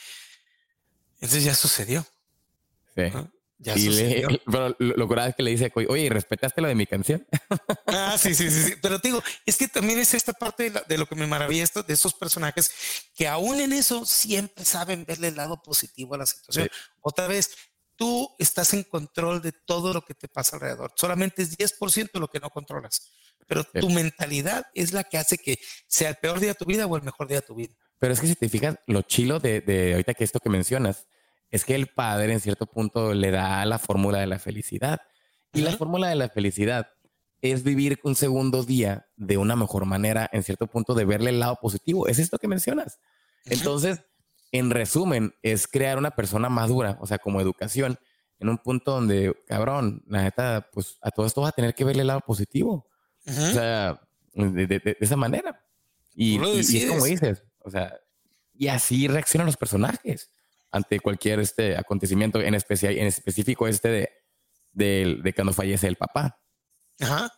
[1.25, 2.07] entonces ya sucedió.
[2.95, 3.05] Sí.
[3.59, 4.29] Ya sucedió.
[4.47, 7.27] pero lo, curado es que le dice, oye, ¿respetaste lo de mi canción?
[7.87, 11.07] Ah, sí, sí, sí, Pero te digo, es que también es esta parte de, lo
[11.07, 12.73] que me maravilla esto, de estos personajes
[13.15, 16.69] que aún en eso siempre saben verle el lado positivo a la situación.
[17.01, 17.53] Otra vez,
[17.97, 20.93] tú estás en control de todo lo que te pasa alrededor.
[20.97, 23.11] Solamente es 10% lo que no controlas.
[23.47, 26.87] Pero tu mentalidad es la que hace que sea el peor día de tu vida
[26.87, 27.75] o el mejor día de tu vida.
[27.99, 31.07] Pero es que si te fijas, lo chilo de, de ahorita que esto que mencionas,
[31.51, 35.01] es que el padre en cierto punto le da la fórmula de la felicidad.
[35.53, 36.89] Y la fórmula de la felicidad
[37.41, 41.39] es vivir un segundo día de una mejor manera, en cierto punto de verle el
[41.39, 42.09] lado positivo.
[42.09, 42.99] Es esto que mencionas.
[43.45, 44.01] Entonces,
[44.55, 47.99] en resumen, es crear una persona madura, o sea, como educación,
[48.39, 51.83] en un punto donde, cabrón, la neta, pues a todo esto va a tener que
[51.83, 52.87] verle el lado positivo.
[53.27, 54.01] O sea,
[54.33, 55.61] de, esa manera.
[56.15, 57.99] Y, es como dices, o sea,
[58.53, 60.31] y así reaccionan los personajes
[60.71, 64.11] ante cualquier este acontecimiento, en, especial, en específico este de,
[64.71, 66.41] de, de cuando fallece el papá.
[67.01, 67.33] Ajá.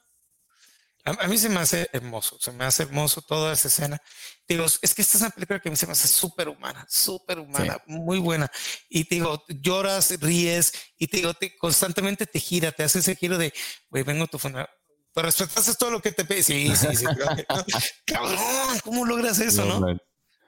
[1.07, 4.03] A, mí se me hace hermoso, se me hace hermoso toda esa escena.
[4.49, 6.85] Digo, es que esta es una película que a mí se me hace súper humana,
[6.89, 8.51] súper humana, muy buena.
[8.89, 13.15] Y te digo, lloras, ríes y te digo, te, constantemente te gira, te hace ese
[13.15, 13.55] giro de,
[13.89, 14.69] güey, vengo a tu funeral.
[15.15, 16.43] Pero respetaste todo lo que te pide.
[16.43, 17.05] Sí, sí, sí.
[18.07, 19.97] Cabrón, ¿cómo logras eso, no?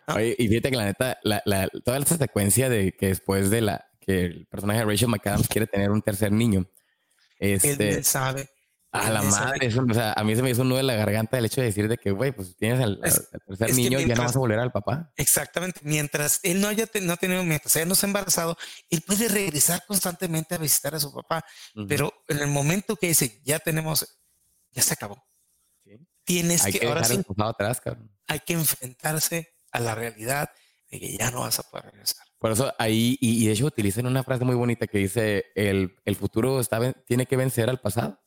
[0.08, 3.60] Oye, y fíjate que la neta, la, la, toda esta secuencia de que después de
[3.60, 6.68] la que el personaje de Rachel McAdams quiere tener un tercer niño,
[7.38, 8.50] este, él sabe
[9.00, 11.38] a la madre, o sea, a mí se me hizo un nudo en la garganta
[11.38, 13.00] el hecho de decir de que, güey, pues tienes al,
[13.46, 15.12] tercer niño y ya no vas a volver al papá.
[15.16, 15.80] Exactamente.
[15.84, 18.56] Mientras él no haya no tenido, mientras él no se ha embarazado,
[18.90, 21.44] él puede regresar constantemente a visitar a su papá.
[21.86, 24.20] Pero en el momento que dice, ya tenemos,
[24.72, 25.24] ya se acabó.
[26.24, 27.80] Tienes que, ahora sí, atrás,
[28.26, 30.50] hay que enfrentarse a la realidad
[30.90, 32.26] de que ya no vas a poder regresar.
[32.38, 36.16] Por eso ahí, y, de hecho utilizan una frase muy bonita que dice, el, el
[36.16, 38.20] futuro está, tiene que vencer al pasado.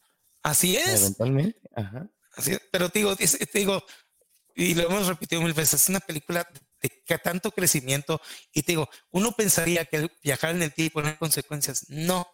[0.43, 1.01] Así es.
[1.01, 1.59] Eventualmente.
[1.75, 2.09] Ajá.
[2.35, 2.61] Así es.
[2.71, 3.83] Pero te digo, te digo,
[4.55, 6.47] y lo hemos repetido mil veces, es una película
[6.81, 8.21] de, tanto crecimiento.
[8.53, 11.85] Y te digo, uno pensaría que viajar en el tiempo no hay consecuencias.
[11.89, 12.27] No.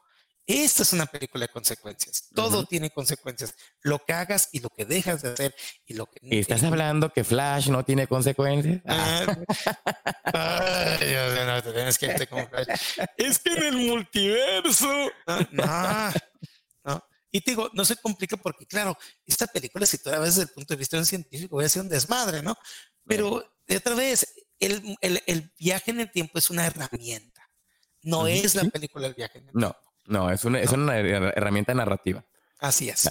[0.45, 2.29] Esta es una película de consecuencias.
[2.33, 3.53] Todo tiene consecuencias.
[3.81, 5.55] Lo que hagas y lo que dejas de hacer
[5.85, 6.19] y lo que.
[6.21, 8.81] ¿Estás hablando que Flash no tiene consecuencias?
[8.85, 9.37] Ah.
[10.23, 12.15] Ay, no, te tienes que
[13.17, 15.11] Es que en el multiverso.
[15.51, 16.13] no.
[17.31, 20.49] Y te digo, no se complica porque, claro, esta película, si tú la ves desde
[20.49, 22.55] el punto de vista de un científico, voy a ser un desmadre, ¿no?
[23.05, 24.25] Pero de otra vez,
[24.59, 27.49] el, el, el, viaje en el tiempo es una herramienta.
[28.03, 29.91] No es la película El viaje en el no, tiempo.
[30.05, 32.25] No, es una, es una herramienta narrativa.
[32.59, 33.09] Así es.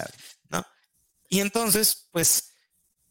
[0.49, 0.65] ¿no?
[1.29, 2.53] Y entonces, pues,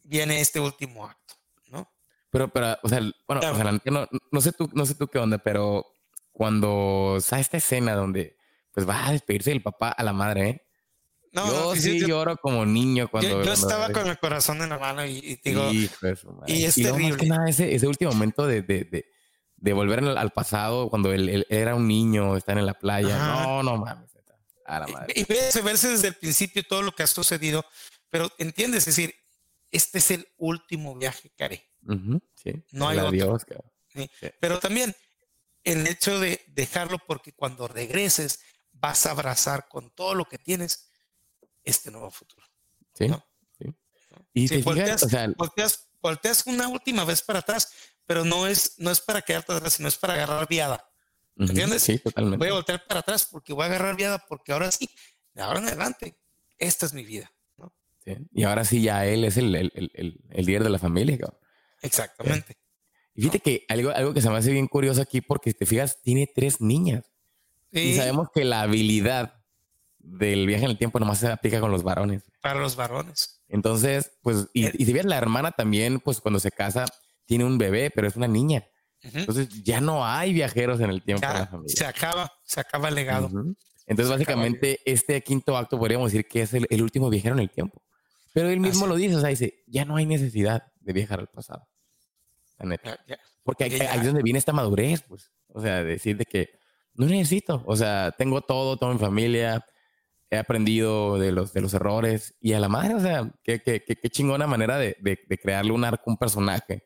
[0.03, 1.35] viene este último acto,
[1.67, 1.89] ¿no?
[2.29, 5.19] Pero, pero, o sea, bueno, o sea, no, no, sé tú, no sé tú qué
[5.19, 5.85] onda, pero
[6.31, 8.37] cuando sale esta escena donde
[8.71, 10.66] pues va a despedirse del papá a la madre, ¿eh?
[11.33, 13.43] Yo sí, lloro como niño cuando.
[13.43, 15.71] Yo, estaba con el corazón en la mano y, digo.
[15.71, 17.17] y es terrible.
[17.17, 19.11] que nada, ese, ese, último momento de, de, de,
[19.55, 23.17] de volver al, pasado, cuando él, era un niño, estar en la playa.
[23.17, 24.11] No, no mames.
[24.65, 25.13] A la madre.
[25.15, 27.65] Y, verse, verse desde el principio todo lo que ha sucedido,
[28.09, 29.15] pero entiendes, es decir,
[29.71, 31.69] este es el último viaje que haré.
[32.35, 32.51] sí.
[32.71, 33.63] No hay adiós, otro.
[33.87, 34.09] ¿sí?
[34.41, 34.93] Pero también
[35.63, 38.39] el hecho de dejarlo porque cuando regreses
[38.71, 40.86] vas a abrazar con todo lo que tienes
[41.67, 42.45] este nuevo futuro.
[42.93, 43.07] Sí.
[43.57, 43.73] sí.
[44.33, 45.27] Y si volteas, o sea,
[46.01, 47.71] volteas, una última vez para atrás,
[48.05, 50.89] pero no es, no es para quedarte atrás, sino es para agarrar viada.
[51.35, 51.83] ¿Entiendes?
[51.83, 52.37] Sí, totalmente.
[52.37, 54.89] Voy a voltear para atrás porque voy a agarrar viada porque ahora sí,
[55.33, 56.17] de ahora en adelante,
[56.57, 57.31] esta es mi vida.
[57.57, 57.73] ¿no?
[58.03, 58.15] Sí.
[58.31, 61.19] Y ahora sí ya él es el, el, el, el líder de la familia.
[61.81, 62.57] Exactamente.
[63.13, 66.01] Y fíjate que algo, algo que se me hace bien curioso aquí porque te fijas,
[66.01, 67.11] tiene tres niñas.
[67.71, 69.36] Y sabemos que la habilidad
[70.07, 72.23] del viaje en el tiempo nomás se aplica con los varones.
[72.41, 73.43] Para los varones.
[73.49, 76.85] Entonces, pues, y, y si ves la hermana también, pues cuando se casa,
[77.25, 78.65] tiene un bebé, pero es una niña.
[79.01, 81.27] Entonces ya no hay viajeros en el tiempo.
[81.67, 83.29] Se acaba, se acaba el legado.
[83.85, 87.81] Entonces, básicamente, este quinto acto podríamos decir que es el, último viajero en el tiempo.
[88.33, 91.27] Pero él mismo lo dice, o sea, dice, ya no hay necesidad de viajar al
[91.27, 91.67] pasado.
[92.59, 92.99] La neta.
[93.43, 95.31] Porque ahí, es donde viene esta madurez, pues.
[95.49, 96.49] O sea, decir de que
[96.95, 99.65] no necesito, o sea, tengo todo, toda mi familia,
[100.29, 103.83] he aprendido de los, de los errores y a la madre, o sea, qué, qué,
[103.83, 106.83] qué, chingona manera de, de, de, crearle un arco, un personaje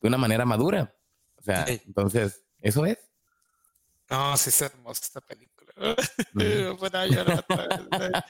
[0.00, 0.94] de una manera madura.
[1.36, 2.98] O sea, entonces, eso es.
[4.08, 5.72] No, sí es hermosa esta película.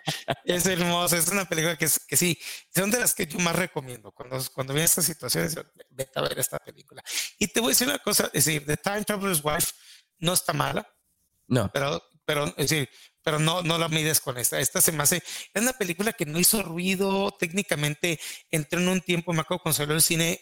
[0.45, 2.39] es hermosa, es una película que, que sí,
[2.75, 4.13] son de las que yo más recomiendo.
[4.13, 5.59] Cuando, cuando vienen estas situaciones,
[5.89, 7.03] vete a ver esta película.
[7.39, 9.73] Y te voy a decir una cosa, es decir, The Time Traveler's Wife
[10.19, 10.87] no está mala.
[11.47, 11.71] No.
[11.73, 12.89] Pero, pero es decir,
[13.23, 14.61] pero no, no la mides con esta.
[14.61, 19.01] Esta se me hace, es una película que no hizo ruido técnicamente, entró en un
[19.01, 20.41] tiempo, me acuerdo cuando salió el cine,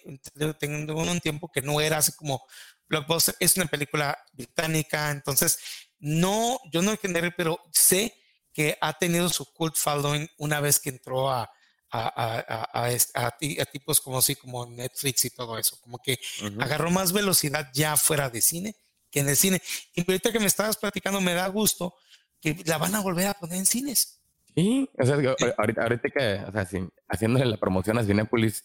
[0.59, 2.45] tengo un tiempo que no era así como
[2.89, 5.59] blockbuster, es una película británica, entonces
[5.99, 8.15] no, yo no entender, pero sé
[8.53, 11.51] que ha tenido su cult following una vez que entró a,
[11.91, 16.19] a, a, a, tipos como así, como Netflix y todo eso, como que
[16.61, 18.77] agarró más velocidad ya fuera de cine
[19.11, 19.63] que en el cine.
[19.95, 21.95] Y ahorita que me estabas platicando, me da gusto
[22.41, 24.21] que la van a volver a poner en cines.
[24.55, 25.17] Sí, o sea,
[25.57, 26.67] ahorita, ahorita que, o sea,
[27.09, 28.65] haciéndole la promoción a Cinepolis,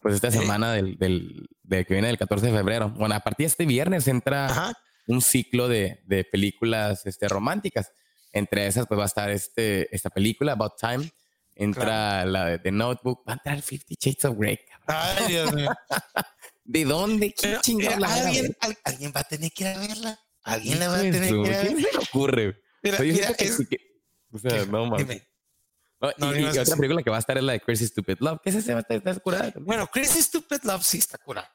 [0.00, 2.90] pues esta semana del, del, de que viene el 14 de febrero.
[2.90, 4.72] Bueno, a partir de este viernes entra
[5.06, 7.92] un ciclo de, de, películas este, románticas.
[8.32, 11.10] Entre esas, pues va a estar este, esta película, About Time.
[11.54, 13.26] Entra la de The Notebook.
[13.26, 14.58] Va a entrar Fifty Shades of Grey.
[14.86, 15.70] Ay, Dios mío.
[16.64, 17.32] ¿De dónde?
[17.32, 20.20] ¿Qué chingados la ¿alguien, alguien va a tener que ir a verla.
[20.42, 21.76] Alguien la va a tener que ir a verla.
[21.76, 22.65] ¿Qué se le ocurre?
[22.86, 23.68] Mira, mira, es...
[23.68, 23.78] que,
[24.30, 25.22] o sea, no mames.
[26.18, 28.40] No, y, y otra película que va a estar es la de Crazy Stupid Love.
[28.42, 28.78] ¿Qué es ese?
[28.78, 29.52] Está, está curada.
[29.56, 31.52] Bueno, Crazy Stupid Love sí está curada.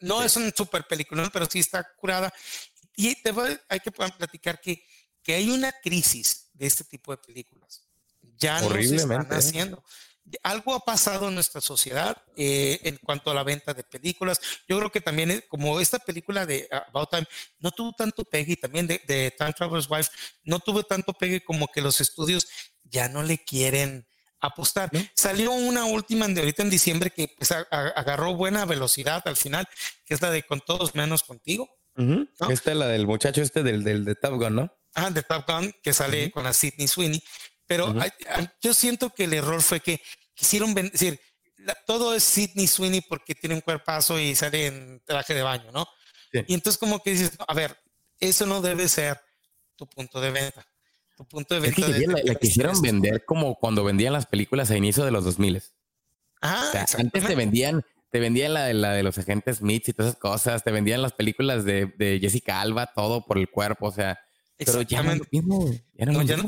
[0.00, 2.32] No es un super película, pero sí está curada.
[2.96, 4.84] Y te voy, hay que platicar que,
[5.22, 7.82] que hay una crisis de este tipo de películas.
[8.36, 9.22] Ya no se están
[9.54, 9.76] ¿eh?
[10.42, 14.40] Algo ha pasado en nuestra sociedad eh, en cuanto a la venta de películas.
[14.68, 17.26] Yo creo que también, como esta película de About Time
[17.58, 20.10] no tuvo tanto pegue, y también de, Time Traveler's Wife
[20.44, 22.46] no tuvo tanto pegue como que los estudios
[22.84, 24.06] ya no le quieren
[24.40, 24.90] apostar.
[25.14, 29.68] Salió una última de ahorita en diciembre que pues, agarró buena velocidad al final,
[30.04, 31.68] que es la de Con todos menos contigo.
[32.48, 34.78] Esta es la del muchacho este del, del de Top Gun, ¿no?
[34.94, 37.22] Ah, de Top Gun, que sale con la Sidney Sweeney.
[37.72, 37.94] Pero
[38.60, 40.00] yo siento que el error fue que
[40.34, 41.18] quisieron decir,
[41.86, 45.86] todo es Sidney Sweeney porque tiene un cuerpazo y sale en traje de baño, ¿no?
[46.32, 47.76] Y entonces como que dices, a ver,
[48.20, 49.18] eso no debe ser
[49.76, 50.66] tu punto de venta.
[51.16, 51.88] Tu punto de venta.
[52.24, 55.62] la, quisieron vender como cuando vendían las películas a inicio de los 2000.
[56.42, 60.10] Ah, antes te vendían, te vendían la de, la de los agentes Smith y todas
[60.10, 63.92] esas cosas, te vendían las películas de, de Jessica Alba, todo por el cuerpo, o
[63.92, 64.18] sea,
[64.56, 65.16] pero ya no,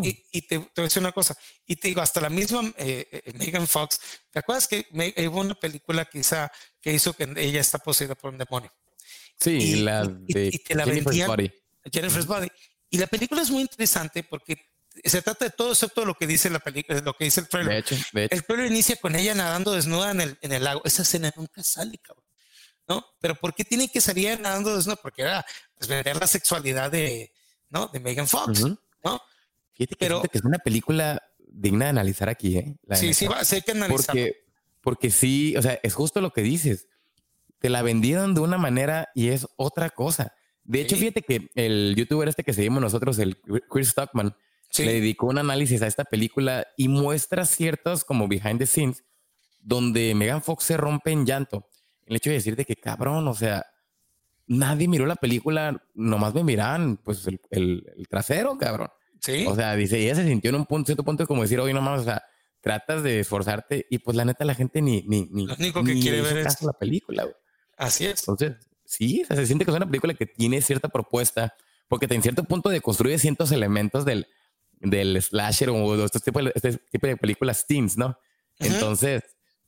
[0.03, 1.37] y, te, voy a decir una cosa,
[1.67, 3.99] y te digo, hasta la misma eh, eh, Megan Fox,
[4.31, 4.87] ¿te acuerdas que
[5.29, 6.37] hubo una película que hizo,
[6.81, 8.73] que hizo que ella está poseída por un demonio?
[9.39, 11.53] Sí, la de Jennifer's Body.
[11.93, 12.49] Jennifer's Body.
[12.91, 14.57] Y la película es muy interesante porque
[15.03, 17.73] se trata de todo excepto lo que dice la película, lo que dice el trailer.
[17.73, 18.35] De hecho, de hecho.
[18.35, 20.83] El trailer inicia con ella nadando desnuda en el, en el lago.
[20.85, 22.25] Esa escena nunca sale, cabrón.
[22.87, 23.05] ¿No?
[23.19, 24.97] Pero ¿por qué tiene que salir nadando desnuda?
[24.97, 25.45] Porque era
[25.75, 27.33] pues, ver la sexualidad de,
[27.75, 27.89] ¿no?
[27.89, 29.21] De Megan Fox, ¿no?
[29.73, 32.77] Fíjate que, Pero, que es una película digna de analizar aquí, ¿eh?
[32.93, 34.07] sí, sí, va, sí hay que analizar.
[34.07, 34.37] Porque,
[34.81, 36.89] porque sí, o sea, es justo lo que dices.
[37.59, 40.33] Te la vendieron de una manera y es otra cosa.
[40.63, 44.37] De hecho, fíjate que el youtuber este que seguimos nosotros, el Chris Stockman,
[44.79, 49.05] le dedicó un análisis a esta película y muestra ciertos como behind the scenes
[49.65, 51.69] donde Megan Fox se rompe en llanto.
[52.07, 53.67] El hecho de decirte que cabrón, o sea,
[54.47, 58.89] nadie miró la película, nomás me miran pues el, el, trasero, cabrón.
[59.21, 59.47] Sí.
[59.47, 62.01] O sea, dice, ella se sintió en un punto, cierto punto como decir, oye, nomás,
[62.01, 62.23] o sea,
[62.61, 65.95] tratas de esforzarte y pues la neta la gente ni, ni, ni, Lo único que
[66.01, 67.27] quiere ver es la película.
[67.77, 68.21] Así es.
[68.21, 68.53] Entonces,
[68.85, 71.55] sí, o sea, se siente que es una película que tiene cierta propuesta,
[71.89, 74.27] porque en cierto punto deconstruye ciertos elementos del,
[74.81, 78.19] del slasher o de este tipo de, este tipo de películas teens, ¿no?
[78.59, 79.23] Entonces,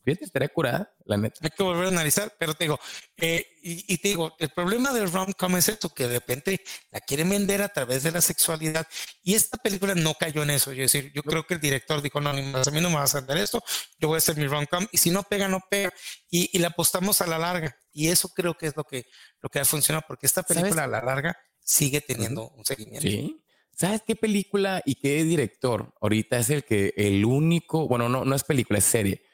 [0.07, 1.41] Fíjate, estaría curada, la neta.
[1.43, 2.79] Hay que volver a analizar, pero te digo,
[3.17, 6.61] eh, y, te digo, el problema del rom-com es esto, que de repente
[6.93, 8.87] la quieren vender a través de la sexualidad
[9.25, 10.73] y esta película no cayó en eso.
[10.73, 13.19] Yo decir, yo creo que el director dijo, no, a mí no me vas a
[13.19, 13.61] vender esto,
[13.99, 15.93] yo voy a hacer mi rom-com y si no pega, no pega.
[16.31, 17.77] Y, la apostamos a la larga.
[17.93, 19.07] Y eso creo que es lo que,
[19.41, 23.09] lo que ha funcionado, porque esta película a la larga sigue teniendo un seguimiento.
[23.09, 23.43] Sí.
[23.73, 28.37] ¿Sabes qué película y qué director ahorita es el que el único, bueno, no, no
[28.37, 29.26] es película, es serie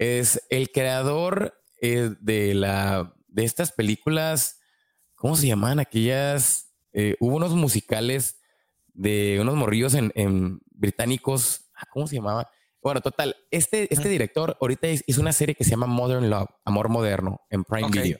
[0.00, 4.58] es el creador eh, de la de estas películas,
[5.14, 5.78] ¿cómo se llaman?
[5.78, 8.40] Aquellas, eh, hubo unos musicales
[8.94, 12.50] de unos morrillos en, británicos, ah, ¿cómo se llamaba?
[12.82, 16.88] Bueno, total, este, este director ahorita hizo una serie que se llama Modern Love, Amor
[16.88, 18.18] Moderno, en Prime Video.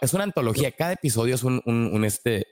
[0.00, 2.46] Es una antología, cada episodio es un, un, este,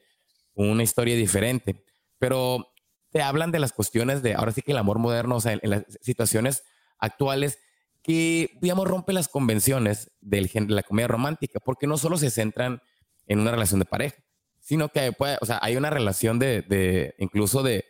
[0.53, 1.87] una historia diferente,
[2.18, 2.68] pero
[3.09, 5.71] te hablan de las cuestiones de, ahora sí que el amor moderno, o sea, en,
[5.71, 6.64] las situaciones
[6.99, 7.59] actuales
[8.03, 12.80] que, digamos, rompe las convenciones del, de la comedia romántica, porque no solo se centran
[13.26, 14.16] en una relación de pareja,
[14.59, 17.84] sino que puede, o sea, hay una relación de, de incluso de,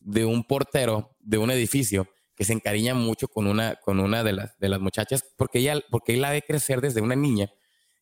[0.00, 4.32] de un portero de un edificio que se encariña mucho con una, con una de,
[4.32, 7.50] las, de las muchachas porque ella, porque él la ve crecer desde una niña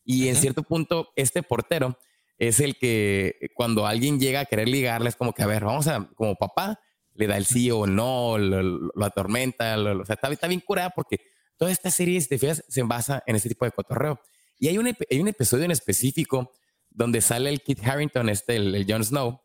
[0.05, 1.99] y en cierto punto este portero
[2.39, 5.87] es el que cuando alguien llega a querer ligarle es como que, a ver, vamos
[5.87, 6.81] a, como papá,
[7.15, 11.21] le da el sí o no, lo, atormenta, o sea, está, bien curada porque
[11.57, 14.21] toda esta serie, si te fijas, se basa en este tipo de cotorreo.
[14.59, 16.53] Y hay un, hay un episodio en específico
[16.91, 19.41] donde sale el Kit Harrington, este, el, el Jon Snow,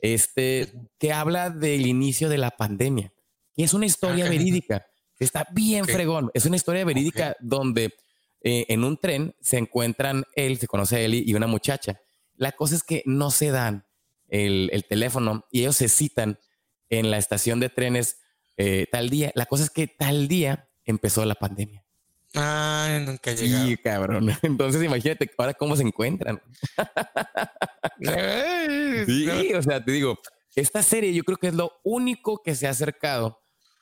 [0.00, 3.12] este, que habla del inicio de la pandemia.
[3.56, 4.86] Y es una historia ah, verídica.
[5.18, 6.30] Está bien fregón.
[6.34, 7.94] Es una historia verídica donde
[8.42, 12.00] eh, en un tren se encuentran él, se conoce él y una muchacha.
[12.34, 13.86] La cosa es que no se dan
[14.28, 16.38] el, teléfono y ellos se citan
[16.90, 18.18] en la estación de trenes
[18.56, 19.32] eh, tal día.
[19.34, 21.84] La cosa es que tal día empezó la pandemia.
[22.34, 23.66] Ah, nunca llegado.
[23.66, 24.28] Sí, cabrón.
[24.42, 26.42] Entonces imagínate ahora cómo se encuentran.
[29.06, 30.18] sí, o sea, te digo,
[30.54, 33.40] esta serie yo creo que es lo único que se ha acercado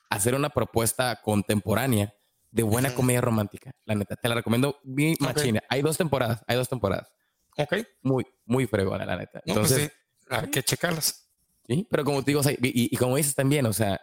[0.09, 2.13] hacer una propuesta contemporánea
[2.51, 3.71] de buena comedia romántica.
[3.85, 5.63] La neta, te la recomiendo bien machina.
[5.69, 7.11] Hay dos temporadas, hay dos temporadas.
[7.57, 7.73] Ok.
[8.03, 9.41] Muy, muy fregona, la neta.
[9.43, 9.91] Pues Entonces,
[10.29, 11.27] hay que checarlas.
[11.67, 13.99] Sí, pero como te digo, y, como dices también, o sea,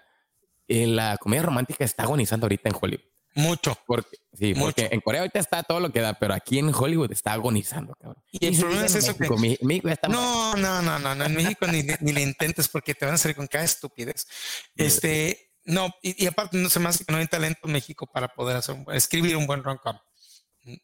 [0.70, 3.04] eh, la comedia romántica está agonizando ahorita en Hollywood.
[3.34, 3.76] Mucho.
[3.86, 7.10] Porque, sí, porque en Corea ahorita está todo lo que da, pero aquí en Hollywood
[7.10, 8.22] está agonizando, cabrón.
[8.30, 9.16] Y el problema es eso
[9.62, 13.04] México, está no, no, no, no, no, en México ni, ni, le intentes porque te
[13.04, 14.28] van a salir con cada estupidez.
[14.76, 18.28] Este, no, y, aparte no se me hace que no hay talento en México para
[18.28, 19.98] poder hacer escribir un buen rom-com.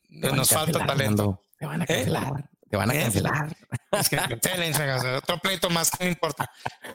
[0.08, 1.40] Nos falta talento.
[1.58, 1.86] Te van a ¿Eh?
[1.86, 2.50] cancelar.
[2.68, 3.02] Te van a ¿Eh?
[3.02, 3.56] cancelar.
[3.92, 4.18] Es que
[5.16, 6.50] otro pleito más, no importa.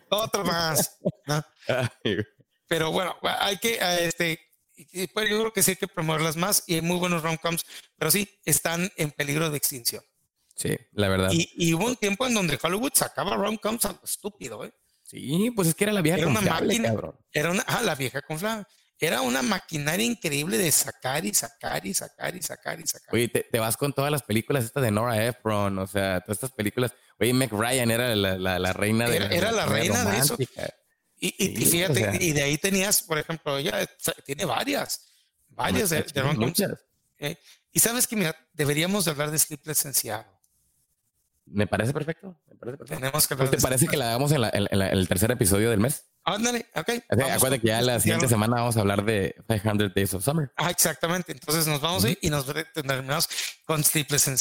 [0.10, 1.00] Otro más.
[2.72, 4.40] Pero bueno, hay que, este,
[5.14, 7.66] pues yo creo que sí hay que promoverlas más y hay muy buenos rom-coms,
[7.98, 10.02] pero sí están en peligro de extinción.
[10.56, 11.32] Sí, la verdad.
[11.34, 14.72] Y, hubo un tiempo en donde Hollywood sacaba rom-coms estúpido, ¿eh?
[15.04, 17.20] Sí, pues es que era la vieja era una máquina, cabrón.
[17.34, 18.64] Era una, ah, la vieja confiable.
[18.98, 23.14] Era una maquinaria increíble de sacar y sacar y sacar y sacar y sacar.
[23.14, 26.52] Oye, te, vas con todas las películas estas de Nora Ephron, o sea, todas estas
[26.52, 26.94] películas.
[27.20, 30.38] Oye, Meg Ryan era la, la, reina de Era, la, reina de eso.
[31.24, 33.88] Y, y, fíjate, y de ahí tenías, por ejemplo, ella
[34.26, 35.06] tiene varias,
[35.50, 36.84] varias de, de muchas.
[37.20, 37.38] Eh,
[37.72, 39.94] y sabes que, mira, deberíamos hablar de Sleepless en
[41.54, 42.38] me parece perfecto.
[42.48, 43.00] Me parece perfecto.
[43.00, 46.06] Tenemos que ¿Te parece que la hagamos en, el tercer episodio del mes?
[46.24, 46.90] Ándale, ok.
[47.10, 50.52] acuérdate que ya la siguiente semana vamos a hablar de 500 Days of Summer.
[50.56, 51.32] Ah, exactamente.
[51.32, 53.28] Entonces nos vamos y nos terminamos
[53.66, 54.38] con Sleepless en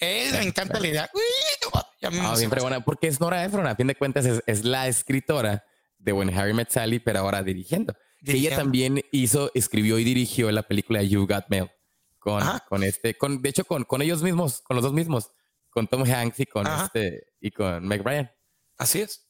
[0.00, 1.10] Eh, me encanta la idea.
[1.14, 5.64] Uy, no, siempre buena, porque es Nora Ephron, a fin de cuentas es, la escritora
[6.04, 7.94] de When Harry Met Sally, pero ahora dirigiendo.
[8.24, 11.70] ella también hizo, escribió y dirigió la película You Got Mail
[12.18, 15.30] con, con este, con, de hecho con, con ellos mismos, con los dos mismos
[15.74, 18.30] con Tom Hanks y con este y con Meg Ryan.
[18.78, 19.28] Así es.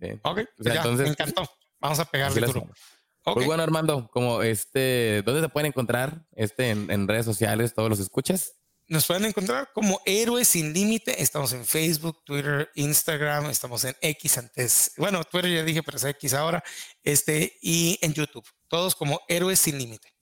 [0.00, 0.12] Sí.
[0.22, 1.42] Ok, pues entonces, me encantó.
[1.80, 2.60] Vamos a pegarle duro.
[2.60, 3.34] Okay.
[3.34, 7.74] Pues bueno, Armando, como este, ¿dónde te pueden encontrar este en, redes sociales?
[7.74, 8.59] ¿Todos los escuchas?
[8.90, 11.22] Nos pueden encontrar como Héroes Sin Límite.
[11.22, 14.92] Estamos en Facebook, Twitter, Instagram, estamos en X antes.
[14.96, 16.60] Bueno, Twitter ya dije, pero es X ahora.
[17.04, 18.44] Este, y en YouTube.
[18.66, 20.12] Todos como Héroes Sin Límite.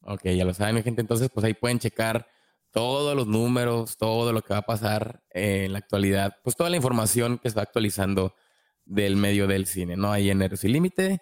[0.00, 1.02] Ok, ya lo saben, gente.
[1.02, 2.26] Entonces, pues ahí pueden checar
[2.70, 6.76] todos los números, todo lo que va a pasar en la actualidad, pues toda la
[6.76, 8.34] información que va actualizando
[8.86, 10.10] del medio del cine, ¿no?
[10.10, 11.20] Ahí en Eros y Límite.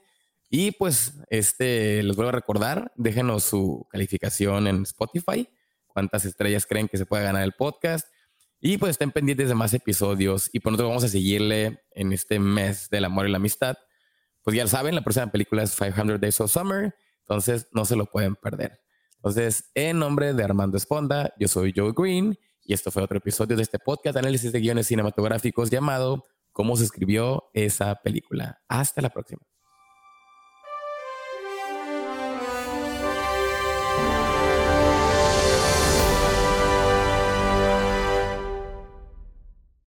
[0.48, 5.48] Y pues, este, les vuelvo a recordar, déjenos su calificación en Spotify,
[5.92, 8.06] cuántas estrellas creen que se puede ganar el podcast.
[8.60, 10.50] Y pues estén pendientes de más episodios.
[10.52, 13.76] Y por nosotros vamos a seguirle en este mes del amor y la amistad.
[14.42, 16.94] Pues ya lo saben, la próxima película es 500 Days of Summer.
[17.20, 18.80] Entonces no se lo pueden perder.
[19.16, 23.56] Entonces, en nombre de Armando Esponda, yo soy Joe Green y esto fue otro episodio
[23.56, 28.60] de este podcast de análisis de guiones cinematográficos llamado ¿Cómo se escribió esa película?
[28.68, 29.42] Hasta la próxima.